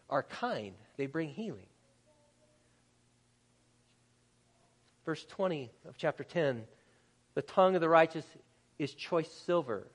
are 0.09 0.23
kind, 0.23 0.73
they 0.97 1.07
bring 1.07 1.29
healing. 1.29 1.67
Verse 5.05 5.25
20 5.25 5.71
of 5.87 5.97
chapter 5.97 6.23
10 6.23 6.63
the 7.33 7.41
tongue 7.41 7.75
of 7.75 7.81
the 7.81 7.87
righteous 7.87 8.25
is 8.77 8.93
choice 8.93 9.31
silver 9.31 9.87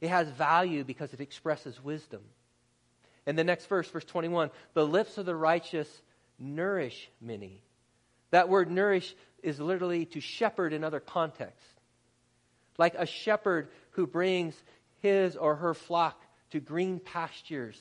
it 0.00 0.08
has 0.08 0.28
value 0.28 0.82
because 0.84 1.12
it 1.12 1.20
expresses 1.20 1.82
wisdom. 1.82 2.22
And 3.30 3.38
the 3.38 3.44
next 3.44 3.66
verse, 3.66 3.88
verse 3.88 4.04
21 4.04 4.50
the 4.74 4.84
lips 4.84 5.16
of 5.16 5.24
the 5.24 5.36
righteous 5.36 5.88
nourish 6.36 7.08
many. 7.20 7.62
That 8.32 8.48
word 8.48 8.68
nourish 8.68 9.14
is 9.40 9.60
literally 9.60 10.04
to 10.06 10.20
shepherd 10.20 10.72
in 10.72 10.82
other 10.82 10.98
contexts. 10.98 11.64
Like 12.76 12.96
a 12.96 13.06
shepherd 13.06 13.68
who 13.92 14.08
brings 14.08 14.60
his 14.98 15.36
or 15.36 15.54
her 15.54 15.74
flock 15.74 16.20
to 16.50 16.58
green 16.58 16.98
pastures, 16.98 17.80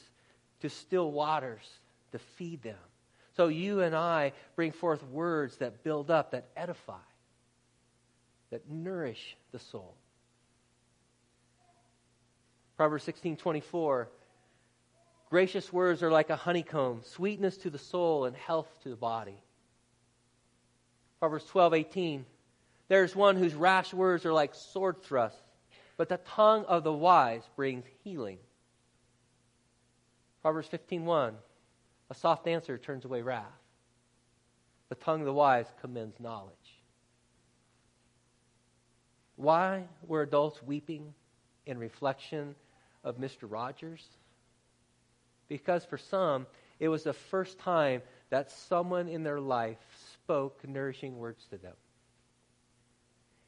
to 0.60 0.70
still 0.70 1.12
waters, 1.12 1.68
to 2.12 2.20
feed 2.20 2.62
them. 2.62 2.78
So 3.36 3.48
you 3.48 3.82
and 3.82 3.96
I 3.96 4.34
bring 4.56 4.72
forth 4.72 5.04
words 5.04 5.58
that 5.58 5.84
build 5.84 6.12
up, 6.12 6.30
that 6.30 6.50
edify, 6.56 6.94
that 8.52 8.70
nourish 8.70 9.36
the 9.52 9.58
soul. 9.58 9.96
Proverbs 12.78 13.04
16 13.04 13.38
24. 13.38 14.10
Gracious 15.30 15.72
words 15.72 16.02
are 16.02 16.12
like 16.12 16.32
a 16.32 16.36
honeycomb, 16.36 17.02
sweetness 17.04 17.58
to 17.58 17.70
the 17.70 17.78
soul 17.78 18.26
and 18.26 18.36
health 18.36 18.68
to 18.84 18.90
the 18.90 18.96
body. 18.96 19.38
Proverbs 21.20 21.46
12 21.46 21.74
18. 21.74 22.26
There's 22.88 23.16
one 23.16 23.36
whose 23.36 23.54
rash 23.54 23.94
words 23.94 24.26
are 24.26 24.34
like 24.34 24.56
sword 24.56 25.04
thrusts, 25.04 25.40
but 25.98 26.10
the 26.10 26.18
tongue 26.18 26.66
of 26.66 26.84
the 26.84 26.94
wise 26.94 27.44
brings 27.56 27.86
healing. 28.04 28.40
Proverbs 30.42 30.68
15 30.70 31.06
1. 31.06 31.36
A 32.10 32.16
soft 32.16 32.48
answer 32.48 32.80
turns 32.80 33.06
away 33.06 33.22
wrath. 33.22 33.46
The 34.88 34.96
tongue 34.96 35.20
of 35.20 35.28
the 35.28 35.34
wise 35.34 35.68
commends 35.82 36.20
knowledge. 36.20 36.54
Why 39.36 39.84
were 40.08 40.24
adults 40.24 40.64
weeping 40.64 41.14
in 41.68 41.78
reflection 41.78 42.56
of 43.04 43.18
Mr. 43.18 43.44
Rogers? 43.44 44.04
Because 45.50 45.84
for 45.84 45.98
some, 45.98 46.48
it 46.80 46.88
was 46.88 47.04
the 47.04 47.14
first 47.14 47.60
time 47.60 48.02
that 48.30 48.52
someone 48.52 49.10
in 49.10 49.24
their 49.24 49.40
life 49.40 49.78
spoke 50.14 50.66
nourishing 50.66 51.18
words 51.18 51.46
to 51.50 51.58
them. 51.58 51.74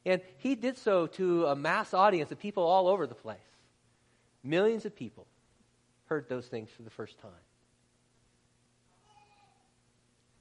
And 0.04 0.20
he 0.38 0.56
did 0.56 0.76
so 0.76 1.06
to 1.06 1.46
a 1.46 1.56
mass 1.56 1.94
audience 1.94 2.32
of 2.32 2.38
people 2.38 2.64
all 2.64 2.88
over 2.88 3.06
the 3.06 3.14
place. 3.14 3.38
Millions 4.42 4.84
of 4.84 4.96
people 4.96 5.26
heard 6.06 6.28
those 6.28 6.46
things 6.46 6.68
for 6.76 6.82
the 6.82 6.90
first 6.90 7.18
time. 7.20 7.30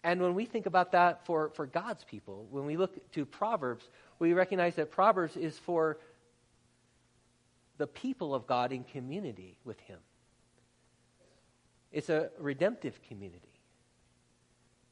And 0.04 0.20
when 0.20 0.34
we 0.34 0.46
think 0.46 0.66
about 0.66 0.94
that 0.94 1.26
for, 1.28 1.52
for 1.52 1.68
God's 1.68 2.04
people, 2.04 2.48
when 2.50 2.66
we 2.66 2.76
look 2.76 3.12
to 3.12 3.26
Proverbs, 3.26 3.88
we 4.18 4.34
recognize 4.34 4.76
that 4.76 4.90
Proverbs 4.90 5.38
is 5.38 5.58
for 5.60 6.00
the 7.78 7.86
people 7.86 8.34
of 8.34 8.48
God 8.48 8.72
in 8.72 8.84
community 8.84 9.58
with 9.64 9.80
Him. 9.82 10.00
It's 11.92 12.10
a 12.10 12.30
redemptive 12.38 13.00
community. 13.08 13.48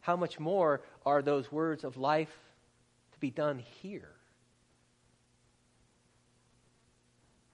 How 0.01 0.15
much 0.15 0.39
more 0.39 0.81
are 1.05 1.21
those 1.21 1.51
words 1.51 1.83
of 1.83 1.97
life 1.97 2.35
to 3.11 3.19
be 3.19 3.31
done 3.31 3.59
here? 3.81 4.11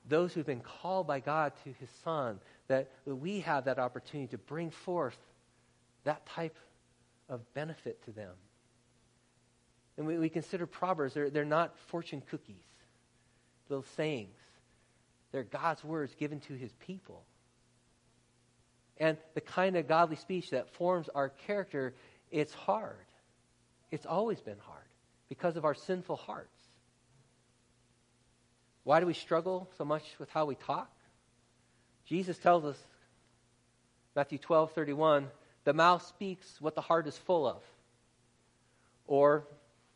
Those 0.07 0.33
who've 0.33 0.45
been 0.45 0.61
called 0.61 1.07
by 1.07 1.19
God 1.19 1.53
to 1.63 1.73
His 1.79 1.89
Son, 2.03 2.39
that 2.67 2.91
we 3.05 3.41
have 3.41 3.65
that 3.65 3.79
opportunity 3.79 4.27
to 4.29 4.37
bring 4.37 4.69
forth 4.69 5.17
that 6.03 6.25
type 6.27 6.57
of 7.29 7.53
benefit 7.53 8.03
to 8.05 8.11
them. 8.11 8.33
And 9.97 10.05
we, 10.05 10.17
we 10.17 10.29
consider 10.29 10.65
Proverbs, 10.65 11.13
they're, 11.13 11.29
they're 11.29 11.45
not 11.45 11.77
fortune 11.87 12.21
cookies, 12.29 12.55
little 13.69 13.85
sayings. 13.95 14.37
They're 15.31 15.43
God's 15.43 15.83
words 15.83 16.15
given 16.15 16.39
to 16.41 16.53
his 16.53 16.71
people. 16.73 17.23
And 18.97 19.17
the 19.33 19.41
kind 19.41 19.75
of 19.75 19.87
godly 19.87 20.15
speech 20.15 20.51
that 20.51 20.73
forms 20.75 21.09
our 21.13 21.29
character, 21.29 21.93
it's 22.31 22.53
hard. 22.53 23.05
It's 23.91 24.05
always 24.05 24.39
been 24.39 24.57
hard 24.59 24.83
because 25.29 25.57
of 25.57 25.65
our 25.65 25.73
sinful 25.73 26.15
hearts. 26.15 26.49
Why 28.83 28.99
do 28.99 29.05
we 29.05 29.13
struggle 29.13 29.69
so 29.77 29.85
much 29.85 30.03
with 30.19 30.29
how 30.29 30.45
we 30.45 30.55
talk? 30.55 30.91
Jesus 32.05 32.37
tells 32.37 32.63
us, 32.65 32.77
Matthew 34.15 34.37
12, 34.37 34.71
31, 34.71 35.27
the 35.63 35.73
mouth 35.73 36.05
speaks 36.05 36.61
what 36.61 36.75
the 36.75 36.81
heart 36.81 37.07
is 37.07 37.17
full 37.17 37.47
of. 37.47 37.61
Or, 39.07 39.47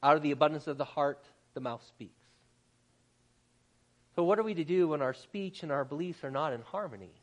out 0.02 0.18
of 0.18 0.24
the 0.24 0.32
abundance 0.32 0.68
of 0.68 0.78
the 0.78 0.86
heart, 0.86 1.24
the 1.54 1.60
mouth 1.60 1.86
speaks. 1.88 2.14
So, 4.16 4.24
what 4.24 4.40
are 4.40 4.44
we 4.44 4.56
to 4.56 4.64
do 4.64 4.90
when 4.90 5.02
our 5.02 5.14
speech 5.14 5.64
and 5.64 5.72
our 5.72 5.86
beliefs 5.86 6.24
are 6.24 6.32
not 6.32 6.54
in 6.54 6.62
harmony? 6.62 7.19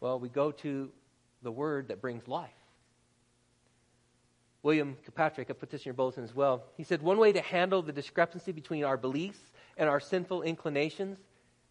Well, 0.00 0.18
we 0.18 0.28
go 0.28 0.50
to 0.50 0.90
the 1.42 1.52
word 1.52 1.88
that 1.88 2.00
brings 2.00 2.26
life. 2.26 2.50
William 4.62 4.96
Kilpatrick, 5.04 5.48
I 5.50 5.54
put 5.54 5.70
this 5.70 5.82
in 5.82 5.86
your 5.86 5.94
bulletin 5.94 6.24
as 6.24 6.34
well. 6.34 6.64
He 6.76 6.84
said, 6.84 7.02
One 7.02 7.18
way 7.18 7.32
to 7.32 7.40
handle 7.40 7.82
the 7.82 7.92
discrepancy 7.92 8.52
between 8.52 8.84
our 8.84 8.96
beliefs 8.96 9.40
and 9.76 9.88
our 9.88 10.00
sinful 10.00 10.42
inclinations 10.42 11.18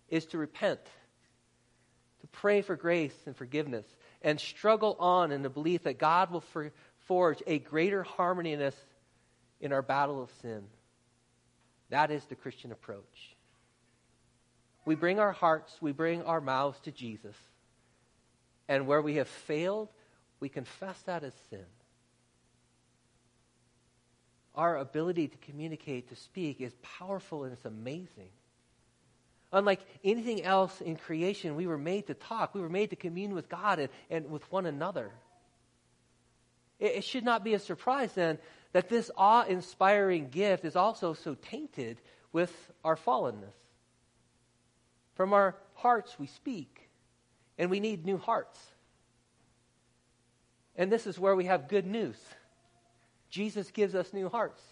is 0.10 0.26
to 0.28 0.38
repent, 0.40 0.84
to 2.22 2.28
pray 2.28 2.62
for 2.62 2.76
grace 2.76 3.16
and 3.28 3.36
forgiveness, 3.36 3.86
and 4.24 4.40
struggle 4.40 4.96
on 5.00 5.32
in 5.32 5.44
the 5.44 5.50
belief 5.50 5.84
that 5.84 6.00
God 6.00 6.32
will 6.32 6.42
for, 6.42 6.72
forge 7.06 7.44
a 7.46 7.60
greater 7.60 8.02
harmony 8.02 8.54
in 8.54 8.62
us 8.62 8.76
in 9.62 9.72
our 9.72 9.84
battle 9.84 10.22
of 10.22 10.32
sin. 10.42 10.64
That 11.90 12.10
is 12.10 12.26
the 12.26 12.36
Christian 12.36 12.72
approach. 12.72 13.36
We 14.86 14.96
bring 14.96 15.20
our 15.20 15.32
hearts, 15.32 15.78
we 15.80 15.92
bring 15.92 16.24
our 16.24 16.42
mouths 16.42 16.80
to 16.82 16.92
Jesus. 16.92 17.36
And 18.70 18.86
where 18.86 19.02
we 19.02 19.16
have 19.16 19.28
failed, 19.28 19.90
we 20.40 20.48
confess 20.48 20.98
that 21.02 21.24
as 21.24 21.34
sin. 21.50 21.66
Our 24.54 24.78
ability 24.78 25.30
to 25.30 25.38
communicate, 25.40 26.10
to 26.10 26.16
speak, 26.16 26.62
is 26.62 26.74
powerful 27.00 27.46
and 27.46 27.54
it's 27.54 27.66
amazing. 27.66 28.30
Unlike 29.52 29.80
anything 30.04 30.44
else 30.44 30.82
in 30.82 30.98
creation, 30.98 31.56
we 31.56 31.66
were 31.66 31.80
made 31.80 32.08
to 32.08 32.14
talk. 32.14 32.54
We 32.54 32.62
were 32.62 32.70
made 32.70 32.92
to 32.92 32.96
commune 32.96 33.34
with 33.34 33.50
God 33.50 33.80
and, 33.80 33.90
and 34.12 34.30
with 34.30 34.50
one 34.52 34.68
another. 34.68 35.12
It, 36.80 36.98
it 36.98 37.04
should 37.04 37.26
not 37.26 37.44
be 37.44 37.56
a 37.56 37.60
surprise 37.60 38.14
then 38.14 38.38
that 38.74 38.88
this 38.88 39.10
awe 39.18 39.46
inspiring 39.46 40.30
gift 40.30 40.64
is 40.64 40.76
also 40.76 41.14
so 41.14 41.34
tainted 41.34 42.00
with 42.32 42.54
our 42.84 42.96
fallenness. 42.96 43.56
From 45.16 45.34
our 45.34 45.56
hearts 45.74 46.20
we 46.20 46.28
speak, 46.28 46.89
and 47.60 47.70
we 47.70 47.82
need 47.82 48.06
new 48.06 48.18
hearts. 48.18 48.58
And 50.78 50.90
this 50.90 51.06
is 51.06 51.20
where 51.20 51.36
we 51.36 51.46
have 51.46 51.68
good 51.68 51.86
news. 51.86 52.18
Jesus 53.30 53.70
gives 53.70 53.94
us 53.94 54.14
new 54.14 54.30
hearts. 54.30 54.64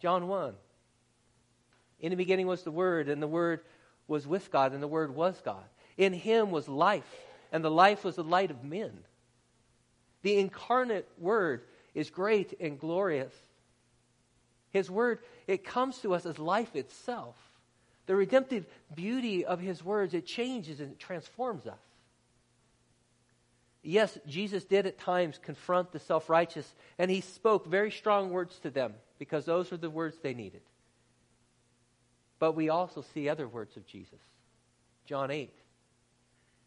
John 0.00 0.26
1. 0.26 0.54
In 2.00 2.10
the 2.10 2.16
beginning 2.16 2.48
was 2.48 2.64
the 2.64 2.72
Word, 2.72 3.08
and 3.08 3.22
the 3.22 3.28
Word 3.28 3.60
was 4.08 4.26
with 4.26 4.50
God, 4.50 4.72
and 4.72 4.82
the 4.82 4.88
Word 4.88 5.14
was 5.14 5.40
God. 5.42 5.62
In 5.96 6.12
him 6.12 6.50
was 6.50 6.68
life, 6.68 7.16
and 7.52 7.64
the 7.64 7.70
life 7.70 8.02
was 8.04 8.16
the 8.16 8.24
light 8.24 8.50
of 8.50 8.64
men. 8.64 8.90
The 10.22 10.36
incarnate 10.36 11.08
Word 11.16 11.62
is 11.94 12.10
great 12.10 12.54
and 12.60 12.78
glorious. 12.78 13.32
His 14.70 14.90
Word, 14.90 15.20
it 15.46 15.64
comes 15.64 15.98
to 15.98 16.12
us 16.12 16.26
as 16.26 16.40
life 16.40 16.74
itself. 16.74 17.36
The 18.06 18.16
redemptive 18.16 18.66
beauty 18.94 19.44
of 19.44 19.60
his 19.60 19.84
words, 19.84 20.14
it 20.14 20.26
changes 20.26 20.80
and 20.80 20.92
it 20.92 20.98
transforms 20.98 21.66
us. 21.66 21.78
Yes, 23.82 24.16
Jesus 24.28 24.64
did 24.64 24.86
at 24.86 24.98
times 24.98 25.40
confront 25.42 25.90
the 25.90 25.98
self 25.98 26.30
righteous, 26.30 26.72
and 26.98 27.10
he 27.10 27.20
spoke 27.20 27.66
very 27.66 27.90
strong 27.90 28.30
words 28.30 28.58
to 28.60 28.70
them 28.70 28.94
because 29.18 29.44
those 29.44 29.70
were 29.70 29.76
the 29.76 29.90
words 29.90 30.16
they 30.22 30.34
needed. 30.34 30.62
But 32.38 32.52
we 32.52 32.68
also 32.68 33.04
see 33.14 33.28
other 33.28 33.48
words 33.48 33.76
of 33.76 33.86
Jesus. 33.86 34.18
John 35.06 35.30
8, 35.30 35.52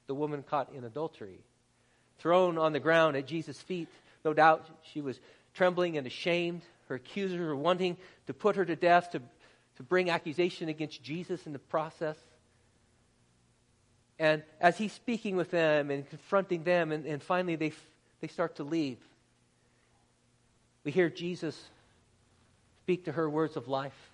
the 0.07 0.15
woman 0.15 0.43
caught 0.43 0.73
in 0.73 0.83
adultery, 0.83 1.39
thrown 2.19 2.57
on 2.57 2.73
the 2.73 2.79
ground 2.79 3.15
at 3.15 3.27
Jesus' 3.27 3.61
feet. 3.61 3.87
No 4.25 4.33
doubt 4.33 4.65
she 4.93 5.01
was 5.01 5.19
trembling 5.53 5.97
and 5.97 6.05
ashamed. 6.05 6.61
Her 6.87 6.95
accusers 6.95 7.39
were 7.39 7.55
wanting 7.55 7.97
to 8.27 8.33
put 8.33 8.57
her 8.57 8.65
to 8.65 8.75
death, 8.75 9.11
to, 9.11 9.21
to 9.77 9.83
bring 9.83 10.09
accusation 10.09 10.69
against 10.69 11.03
Jesus 11.03 11.45
in 11.45 11.53
the 11.53 11.59
process. 11.59 12.17
And 14.17 14.43
as 14.61 14.77
he's 14.77 14.93
speaking 14.93 15.35
with 15.35 15.51
them 15.51 15.91
and 15.91 16.09
confronting 16.09 16.63
them, 16.63 16.91
and, 16.91 17.05
and 17.05 17.21
finally 17.21 17.55
they, 17.55 17.73
they 18.21 18.27
start 18.27 18.55
to 18.55 18.63
leave, 18.63 18.97
we 20.83 20.91
hear 20.91 21.09
Jesus 21.09 21.61
speak 22.83 23.05
to 23.05 23.11
her 23.11 23.29
words 23.29 23.57
of 23.57 23.67
life. 23.67 24.11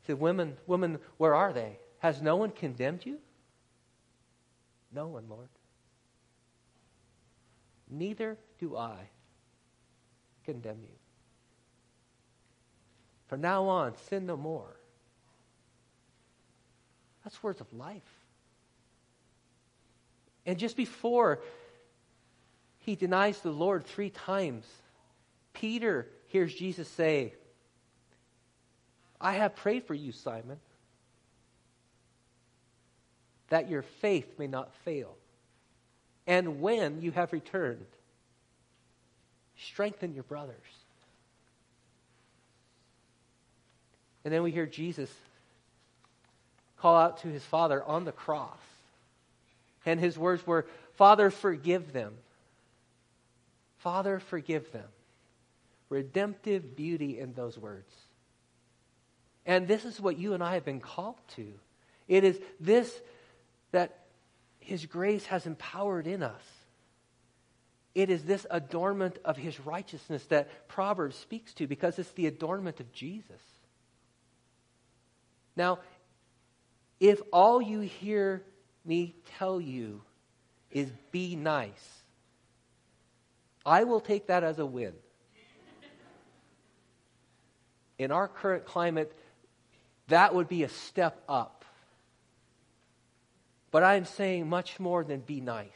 He 0.00 0.06
said, 0.06 0.20
Women, 0.20 0.56
women, 0.66 0.98
where 1.18 1.34
are 1.34 1.52
they? 1.52 1.78
Has 1.98 2.22
no 2.22 2.36
one 2.36 2.50
condemned 2.50 3.04
you? 3.04 3.18
No 4.92 5.06
one, 5.08 5.28
Lord. 5.28 5.48
Neither 7.90 8.36
do 8.58 8.76
I 8.76 8.96
condemn 10.44 10.78
you. 10.82 10.97
From 13.28 13.40
now 13.40 13.64
on, 13.64 13.94
sin 14.08 14.26
no 14.26 14.36
more. 14.36 14.74
That's 17.24 17.42
words 17.42 17.60
of 17.60 17.72
life. 17.72 18.02
And 20.46 20.58
just 20.58 20.76
before 20.76 21.40
he 22.78 22.96
denies 22.96 23.40
the 23.40 23.50
Lord 23.50 23.84
three 23.84 24.08
times, 24.08 24.66
Peter 25.52 26.06
hears 26.28 26.54
Jesus 26.54 26.88
say, 26.88 27.34
I 29.20 29.34
have 29.34 29.56
prayed 29.56 29.84
for 29.84 29.94
you, 29.94 30.12
Simon, 30.12 30.58
that 33.48 33.68
your 33.68 33.82
faith 33.82 34.38
may 34.38 34.46
not 34.46 34.72
fail. 34.84 35.16
And 36.26 36.60
when 36.62 37.02
you 37.02 37.10
have 37.10 37.32
returned, 37.32 37.86
strengthen 39.56 40.14
your 40.14 40.22
brothers. 40.22 40.77
And 44.28 44.34
then 44.34 44.42
we 44.42 44.50
hear 44.50 44.66
Jesus 44.66 45.10
call 46.76 46.98
out 46.98 47.22
to 47.22 47.28
his 47.28 47.42
Father 47.42 47.82
on 47.82 48.04
the 48.04 48.12
cross. 48.12 48.60
And 49.86 49.98
his 49.98 50.18
words 50.18 50.46
were, 50.46 50.66
Father, 50.96 51.30
forgive 51.30 51.94
them. 51.94 52.12
Father, 53.78 54.18
forgive 54.18 54.70
them. 54.70 54.84
Redemptive 55.88 56.76
beauty 56.76 57.18
in 57.18 57.32
those 57.32 57.56
words. 57.56 57.90
And 59.46 59.66
this 59.66 59.86
is 59.86 59.98
what 59.98 60.18
you 60.18 60.34
and 60.34 60.42
I 60.42 60.52
have 60.52 60.64
been 60.66 60.80
called 60.80 61.16
to. 61.36 61.46
It 62.06 62.22
is 62.22 62.38
this 62.60 63.00
that 63.70 63.96
His 64.60 64.84
grace 64.84 65.24
has 65.24 65.46
empowered 65.46 66.06
in 66.06 66.22
us. 66.22 66.44
It 67.94 68.10
is 68.10 68.24
this 68.24 68.46
adornment 68.50 69.16
of 69.24 69.38
His 69.38 69.58
righteousness 69.58 70.22
that 70.26 70.68
Proverbs 70.68 71.16
speaks 71.16 71.54
to 71.54 71.66
because 71.66 71.98
it's 71.98 72.12
the 72.12 72.26
adornment 72.26 72.78
of 72.78 72.92
Jesus. 72.92 73.40
Now, 75.58 75.80
if 77.00 77.20
all 77.32 77.60
you 77.60 77.80
hear 77.80 78.44
me 78.84 79.16
tell 79.38 79.60
you 79.60 80.02
is 80.70 80.88
be 81.10 81.34
nice, 81.34 82.02
I 83.66 83.82
will 83.82 83.98
take 83.98 84.28
that 84.28 84.44
as 84.44 84.60
a 84.60 84.64
win. 84.64 84.92
In 87.98 88.12
our 88.12 88.28
current 88.28 88.66
climate, 88.66 89.12
that 90.06 90.32
would 90.32 90.48
be 90.48 90.62
a 90.62 90.68
step 90.68 91.20
up. 91.28 91.64
But 93.72 93.82
I'm 93.82 94.04
saying 94.04 94.48
much 94.48 94.78
more 94.78 95.02
than 95.02 95.18
be 95.18 95.40
nice. 95.40 95.66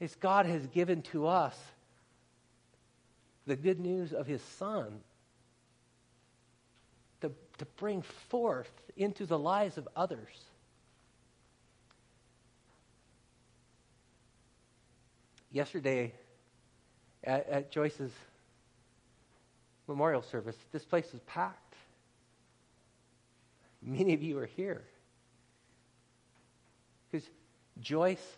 It's 0.00 0.14
God 0.14 0.46
has 0.46 0.66
given 0.68 1.02
to 1.12 1.26
us 1.26 1.56
the 3.46 3.54
good 3.54 3.78
news 3.78 4.14
of 4.14 4.26
His 4.26 4.40
Son 4.42 5.02
to, 7.58 7.66
bring 7.76 8.02
forth 8.02 8.70
into 8.96 9.26
the 9.26 9.38
lives 9.38 9.78
of 9.78 9.88
others. 9.96 10.44
Yesterday, 15.50 16.12
at, 17.24 17.48
at 17.48 17.70
Joyce's 17.70 18.12
memorial 19.86 20.22
service, 20.22 20.56
this 20.72 20.84
place 20.84 21.12
was 21.12 21.20
packed. 21.22 21.74
Many 23.82 24.14
of 24.14 24.22
you 24.22 24.38
are 24.38 24.46
here. 24.46 24.82
Because 27.10 27.28
Joyce 27.80 28.36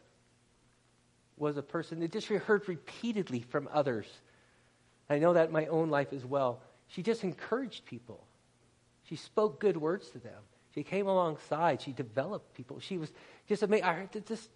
was 1.36 1.56
a 1.56 1.62
person 1.62 2.00
that 2.00 2.12
just 2.12 2.28
heard 2.28 2.68
repeatedly 2.68 3.40
from 3.40 3.68
others. 3.72 4.06
I 5.10 5.18
know 5.18 5.32
that 5.34 5.48
in 5.48 5.52
my 5.52 5.66
own 5.66 5.90
life 5.90 6.12
as 6.12 6.24
well. 6.24 6.60
She 6.88 7.02
just 7.02 7.24
encouraged 7.24 7.84
people. 7.84 8.24
She 9.08 9.16
spoke 9.16 9.60
good 9.60 9.76
words 9.76 10.08
to 10.10 10.18
them. 10.18 10.42
She 10.74 10.82
came 10.82 11.06
alongside. 11.06 11.82
She 11.82 11.92
developed 11.92 12.54
people. 12.54 12.80
She 12.80 12.98
was 12.98 13.12
just 13.48 13.62
amazing. 13.62 13.84
I 13.84 14.08
just, 14.26 14.48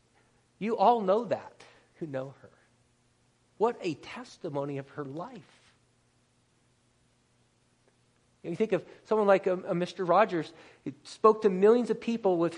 you 0.58 0.76
all 0.76 1.00
know 1.00 1.24
that 1.26 1.64
who 1.96 2.06
know 2.06 2.34
her. 2.42 2.50
What 3.58 3.76
a 3.82 3.94
testimony 3.94 4.78
of 4.78 4.88
her 4.90 5.04
life. 5.04 5.58
You 8.42 8.56
think 8.56 8.72
of 8.72 8.84
someone 9.04 9.26
like 9.26 9.46
a, 9.46 9.54
a 9.54 9.74
Mr. 9.74 10.08
Rogers, 10.08 10.52
who 10.84 10.92
spoke 11.02 11.42
to 11.42 11.50
millions 11.50 11.90
of 11.90 12.00
people 12.00 12.38
with, 12.38 12.56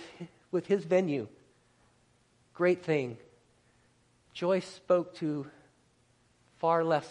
with 0.53 0.66
his 0.66 0.85
venue. 0.85 1.26
Great 2.55 2.85
thing. 2.85 3.16
Joyce 4.35 4.66
spoke 4.66 5.14
to 5.16 5.46
far 6.59 6.85
less, 6.85 7.09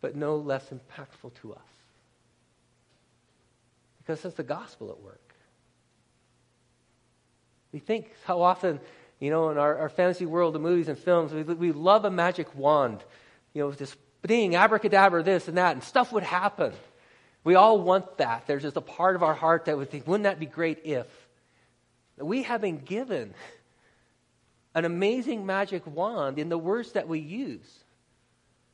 but 0.00 0.16
no 0.16 0.36
less 0.36 0.66
impactful 0.70 1.32
to 1.42 1.54
us. 1.54 1.79
Because 4.10 4.24
it's 4.24 4.34
the 4.34 4.42
gospel 4.42 4.90
at 4.90 5.00
work. 5.00 5.34
We 7.70 7.78
think 7.78 8.10
how 8.24 8.42
often, 8.42 8.80
you 9.20 9.30
know, 9.30 9.50
in 9.50 9.56
our, 9.56 9.78
our 9.78 9.88
fantasy 9.88 10.26
world 10.26 10.56
of 10.56 10.62
movies 10.62 10.88
and 10.88 10.98
films, 10.98 11.32
we, 11.32 11.44
we 11.44 11.70
love 11.70 12.04
a 12.04 12.10
magic 12.10 12.52
wand. 12.56 13.04
You 13.54 13.62
know, 13.62 13.70
this 13.70 13.96
ding, 14.26 14.56
abracadabra, 14.56 15.22
this 15.22 15.46
and 15.46 15.58
that, 15.58 15.76
and 15.76 15.84
stuff 15.84 16.12
would 16.12 16.24
happen. 16.24 16.72
We 17.44 17.54
all 17.54 17.80
want 17.80 18.18
that. 18.18 18.48
There's 18.48 18.64
just 18.64 18.76
a 18.76 18.80
part 18.80 19.14
of 19.14 19.22
our 19.22 19.32
heart 19.34 19.66
that 19.66 19.76
would 19.76 19.90
think, 19.92 20.08
wouldn't 20.08 20.24
that 20.24 20.40
be 20.40 20.46
great 20.46 20.80
if? 20.84 21.06
We 22.18 22.42
have 22.42 22.60
been 22.60 22.78
given 22.78 23.32
an 24.74 24.84
amazing 24.84 25.46
magic 25.46 25.86
wand 25.86 26.40
in 26.40 26.48
the 26.48 26.58
words 26.58 26.92
that 26.92 27.06
we 27.06 27.20
use. 27.20 27.84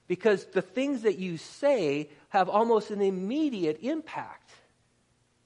Because 0.08 0.46
the 0.46 0.62
things 0.62 1.02
that 1.02 1.18
you 1.18 1.36
say 1.36 2.08
have 2.30 2.48
almost 2.48 2.90
an 2.90 3.02
immediate 3.02 3.80
impact 3.82 4.50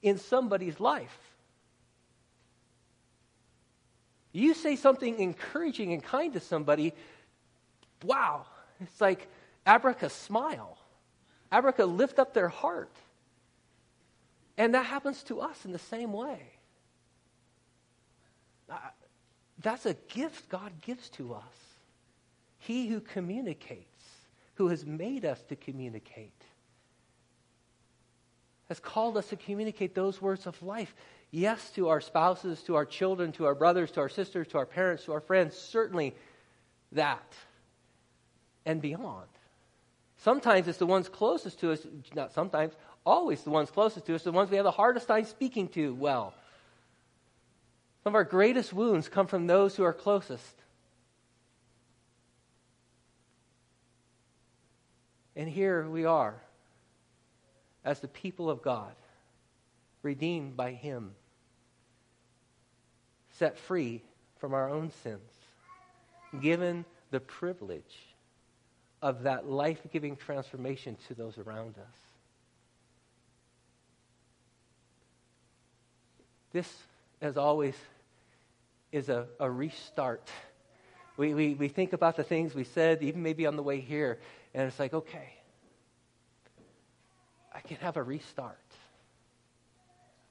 in 0.02 0.18
somebody's 0.18 0.80
life. 0.80 1.16
You 4.32 4.54
say 4.54 4.76
something 4.76 5.18
encouraging 5.18 5.92
and 5.92 6.02
kind 6.02 6.32
to 6.34 6.40
somebody, 6.40 6.92
wow, 8.04 8.46
it's 8.80 9.00
like 9.00 9.28
abraca 9.66 10.10
smile. 10.10 10.78
Abraca 11.52 11.84
lift 11.84 12.18
up 12.18 12.32
their 12.32 12.48
heart. 12.48 12.94
And 14.56 14.74
that 14.74 14.86
happens 14.86 15.22
to 15.24 15.40
us 15.40 15.64
in 15.64 15.72
the 15.72 15.78
same 15.78 16.12
way. 16.12 16.40
Uh, 18.70 18.76
that's 19.58 19.86
a 19.86 19.94
gift 20.08 20.48
God 20.48 20.70
gives 20.82 21.08
to 21.10 21.34
us. 21.34 21.42
He 22.58 22.88
who 22.88 23.00
communicates, 23.00 24.04
who 24.54 24.68
has 24.68 24.84
made 24.84 25.24
us 25.24 25.42
to 25.48 25.56
communicate, 25.56 26.39
has 28.70 28.78
called 28.78 29.16
us 29.16 29.26
to 29.26 29.36
communicate 29.36 29.96
those 29.96 30.22
words 30.22 30.46
of 30.46 30.62
life. 30.62 30.94
Yes, 31.32 31.70
to 31.70 31.88
our 31.88 32.00
spouses, 32.00 32.62
to 32.62 32.76
our 32.76 32.84
children, 32.84 33.32
to 33.32 33.44
our 33.44 33.54
brothers, 33.54 33.90
to 33.90 34.00
our 34.00 34.08
sisters, 34.08 34.46
to 34.48 34.58
our 34.58 34.64
parents, 34.64 35.04
to 35.04 35.12
our 35.12 35.20
friends, 35.20 35.56
certainly 35.56 36.14
that 36.92 37.34
and 38.64 38.80
beyond. 38.80 39.26
Sometimes 40.18 40.68
it's 40.68 40.78
the 40.78 40.86
ones 40.86 41.08
closest 41.08 41.58
to 41.60 41.72
us, 41.72 41.84
not 42.14 42.32
sometimes, 42.32 42.74
always 43.04 43.42
the 43.42 43.50
ones 43.50 43.72
closest 43.72 44.06
to 44.06 44.14
us, 44.14 44.22
the 44.22 44.30
ones 44.30 44.50
we 44.50 44.56
have 44.56 44.64
the 44.64 44.70
hardest 44.70 45.08
time 45.08 45.24
speaking 45.24 45.66
to 45.70 45.92
well. 45.92 46.32
Some 48.04 48.12
of 48.12 48.14
our 48.14 48.24
greatest 48.24 48.72
wounds 48.72 49.08
come 49.08 49.26
from 49.26 49.48
those 49.48 49.74
who 49.74 49.82
are 49.82 49.92
closest. 49.92 50.54
And 55.34 55.48
here 55.48 55.88
we 55.88 56.04
are 56.04 56.40
as 57.84 58.00
the 58.00 58.08
people 58.08 58.50
of 58.50 58.62
God, 58.62 58.92
redeemed 60.02 60.56
by 60.56 60.72
Him, 60.72 61.12
set 63.38 63.58
free 63.58 64.02
from 64.38 64.54
our 64.54 64.68
own 64.68 64.90
sins, 65.02 65.30
given 66.40 66.84
the 67.10 67.20
privilege 67.20 67.96
of 69.02 69.22
that 69.22 69.48
life 69.48 69.80
giving 69.92 70.16
transformation 70.16 70.96
to 71.08 71.14
those 71.14 71.38
around 71.38 71.76
us. 71.78 71.96
This, 76.52 76.72
as 77.20 77.36
always, 77.36 77.74
is 78.92 79.08
a, 79.08 79.26
a 79.38 79.50
restart. 79.50 80.28
We, 81.16 81.34
we, 81.34 81.54
we 81.54 81.68
think 81.68 81.92
about 81.92 82.16
the 82.16 82.24
things 82.24 82.54
we 82.54 82.64
said, 82.64 83.02
even 83.02 83.22
maybe 83.22 83.46
on 83.46 83.56
the 83.56 83.62
way 83.62 83.80
here, 83.80 84.18
and 84.52 84.66
it's 84.66 84.78
like, 84.78 84.92
okay, 84.92 85.34
can 87.70 87.84
have 87.84 87.96
a 87.96 88.02
restart. 88.02 88.58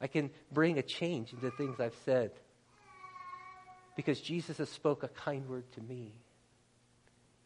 I 0.02 0.08
can 0.08 0.30
bring 0.52 0.78
a 0.78 0.82
change 0.82 1.32
into 1.32 1.50
things 1.52 1.80
I've 1.80 1.96
said 2.04 2.32
because 3.96 4.20
Jesus 4.20 4.58
has 4.58 4.70
spoke 4.70 5.04
a 5.04 5.08
kind 5.08 5.48
word 5.48 5.64
to 5.74 5.82
me. 5.82 6.12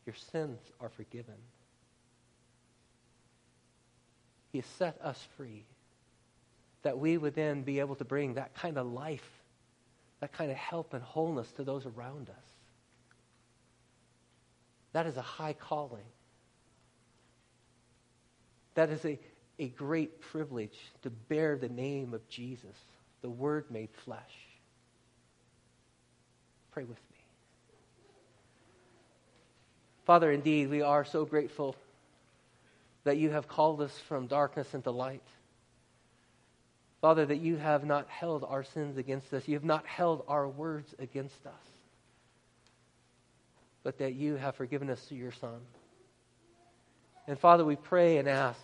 Your 0.08 0.16
sins 0.32 0.60
are 0.80 0.90
forgiven. 0.90 1.36
He 4.52 4.60
has 4.60 4.66
set 4.78 5.00
us 5.04 5.24
free 5.38 5.64
that 6.82 6.98
we 6.98 7.16
would 7.16 7.36
then 7.36 7.62
be 7.62 7.80
able 7.80 7.96
to 7.96 8.06
bring 8.06 8.34
that 8.34 8.56
kind 8.56 8.80
of 8.80 8.88
life, 8.88 9.30
that 10.22 10.34
kind 10.34 10.50
of 10.50 10.58
help 10.58 10.96
and 10.96 11.04
wholeness 11.04 11.52
to 11.52 11.64
those 11.64 11.86
around 11.86 12.32
us. 12.32 12.50
That 14.94 15.06
is 15.06 15.18
a 15.18 15.22
high 15.22 15.54
calling. 15.54 16.06
That 18.74 18.90
is 18.90 19.06
a, 19.06 19.20
a 19.60 19.68
great 19.68 20.20
privilege 20.22 20.78
to 21.04 21.10
bear 21.10 21.58
the 21.58 21.70
name 21.70 22.13
of 22.13 22.28
Jesus, 22.28 22.76
the 23.22 23.30
Word 23.30 23.66
made 23.70 23.89
flesh. 24.04 24.20
Pray 26.72 26.84
with 26.84 26.98
me. 26.98 27.18
Father, 30.06 30.32
indeed, 30.32 30.70
we 30.70 30.82
are 30.82 31.06
so 31.06 31.24
grateful 31.24 31.76
that 33.04 33.18
you 33.18 33.30
have 33.30 33.48
called 33.48 33.82
us 33.82 33.98
from 34.08 34.28
darkness 34.28 34.74
into 34.74 34.92
light. 34.92 35.24
Father, 37.00 37.26
that 37.26 37.42
you 37.42 37.58
have 37.58 37.86
not 37.86 38.08
held 38.10 38.46
our 38.48 38.63
sins 38.63 38.98
against 38.98 39.34
us. 39.34 39.48
You 39.48 39.56
have 39.56 39.63
not 39.63 39.86
held 39.86 40.24
our 40.28 40.48
words 40.48 40.96
against 41.00 41.46
us. 41.46 41.54
But 43.84 43.98
that 44.00 44.13
you 44.13 44.36
have 44.36 44.56
forgiven 44.56 44.89
us 44.89 45.02
through 45.02 45.18
your 45.18 45.34
Son. 45.34 45.60
And 47.28 47.38
Father, 47.38 47.66
we 47.66 47.76
pray 47.76 48.18
and 48.18 48.28
ask 48.28 48.60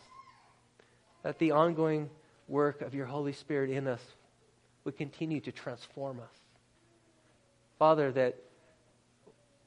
that 1.23 1.39
the 1.39 1.51
ongoing 1.51 2.09
work 2.47 2.81
of 2.81 2.93
your 2.93 3.05
Holy 3.05 3.33
Spirit 3.33 3.69
in 3.69 3.87
us 3.87 4.01
would 4.83 4.97
continue 4.97 5.39
to 5.41 5.51
transform 5.51 6.19
us. 6.19 6.35
Father, 7.77 8.11
that 8.11 8.35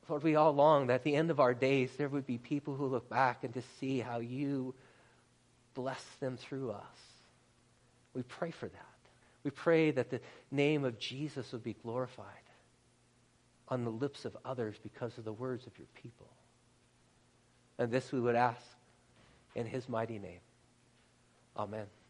Lord, 0.08 0.24
we 0.24 0.36
all 0.36 0.52
long 0.52 0.88
that 0.88 0.94
at 0.94 1.04
the 1.04 1.14
end 1.14 1.30
of 1.30 1.40
our 1.40 1.54
days 1.54 1.90
there 1.96 2.08
would 2.08 2.26
be 2.26 2.36
people 2.36 2.74
who 2.74 2.86
look 2.86 3.08
back 3.08 3.44
and 3.44 3.54
to 3.54 3.62
see 3.80 4.00
how 4.00 4.18
you 4.18 4.74
bless 5.74 6.04
them 6.20 6.36
through 6.36 6.72
us. 6.72 6.98
We 8.12 8.22
pray 8.22 8.50
for 8.50 8.68
that. 8.68 8.86
We 9.44 9.50
pray 9.50 9.90
that 9.92 10.10
the 10.10 10.20
name 10.50 10.84
of 10.84 10.98
Jesus 10.98 11.50
would 11.52 11.64
be 11.64 11.74
glorified 11.82 12.26
on 13.68 13.84
the 13.84 13.90
lips 13.90 14.24
of 14.24 14.36
others 14.44 14.76
because 14.82 15.16
of 15.16 15.24
the 15.24 15.32
words 15.32 15.66
of 15.66 15.78
your 15.78 15.88
people. 15.94 16.28
And 17.78 17.90
this 17.90 18.12
we 18.12 18.20
would 18.20 18.36
ask 18.36 18.60
in 19.54 19.66
his 19.66 19.88
mighty 19.88 20.18
name. 20.18 20.40
Amen. 21.56 22.01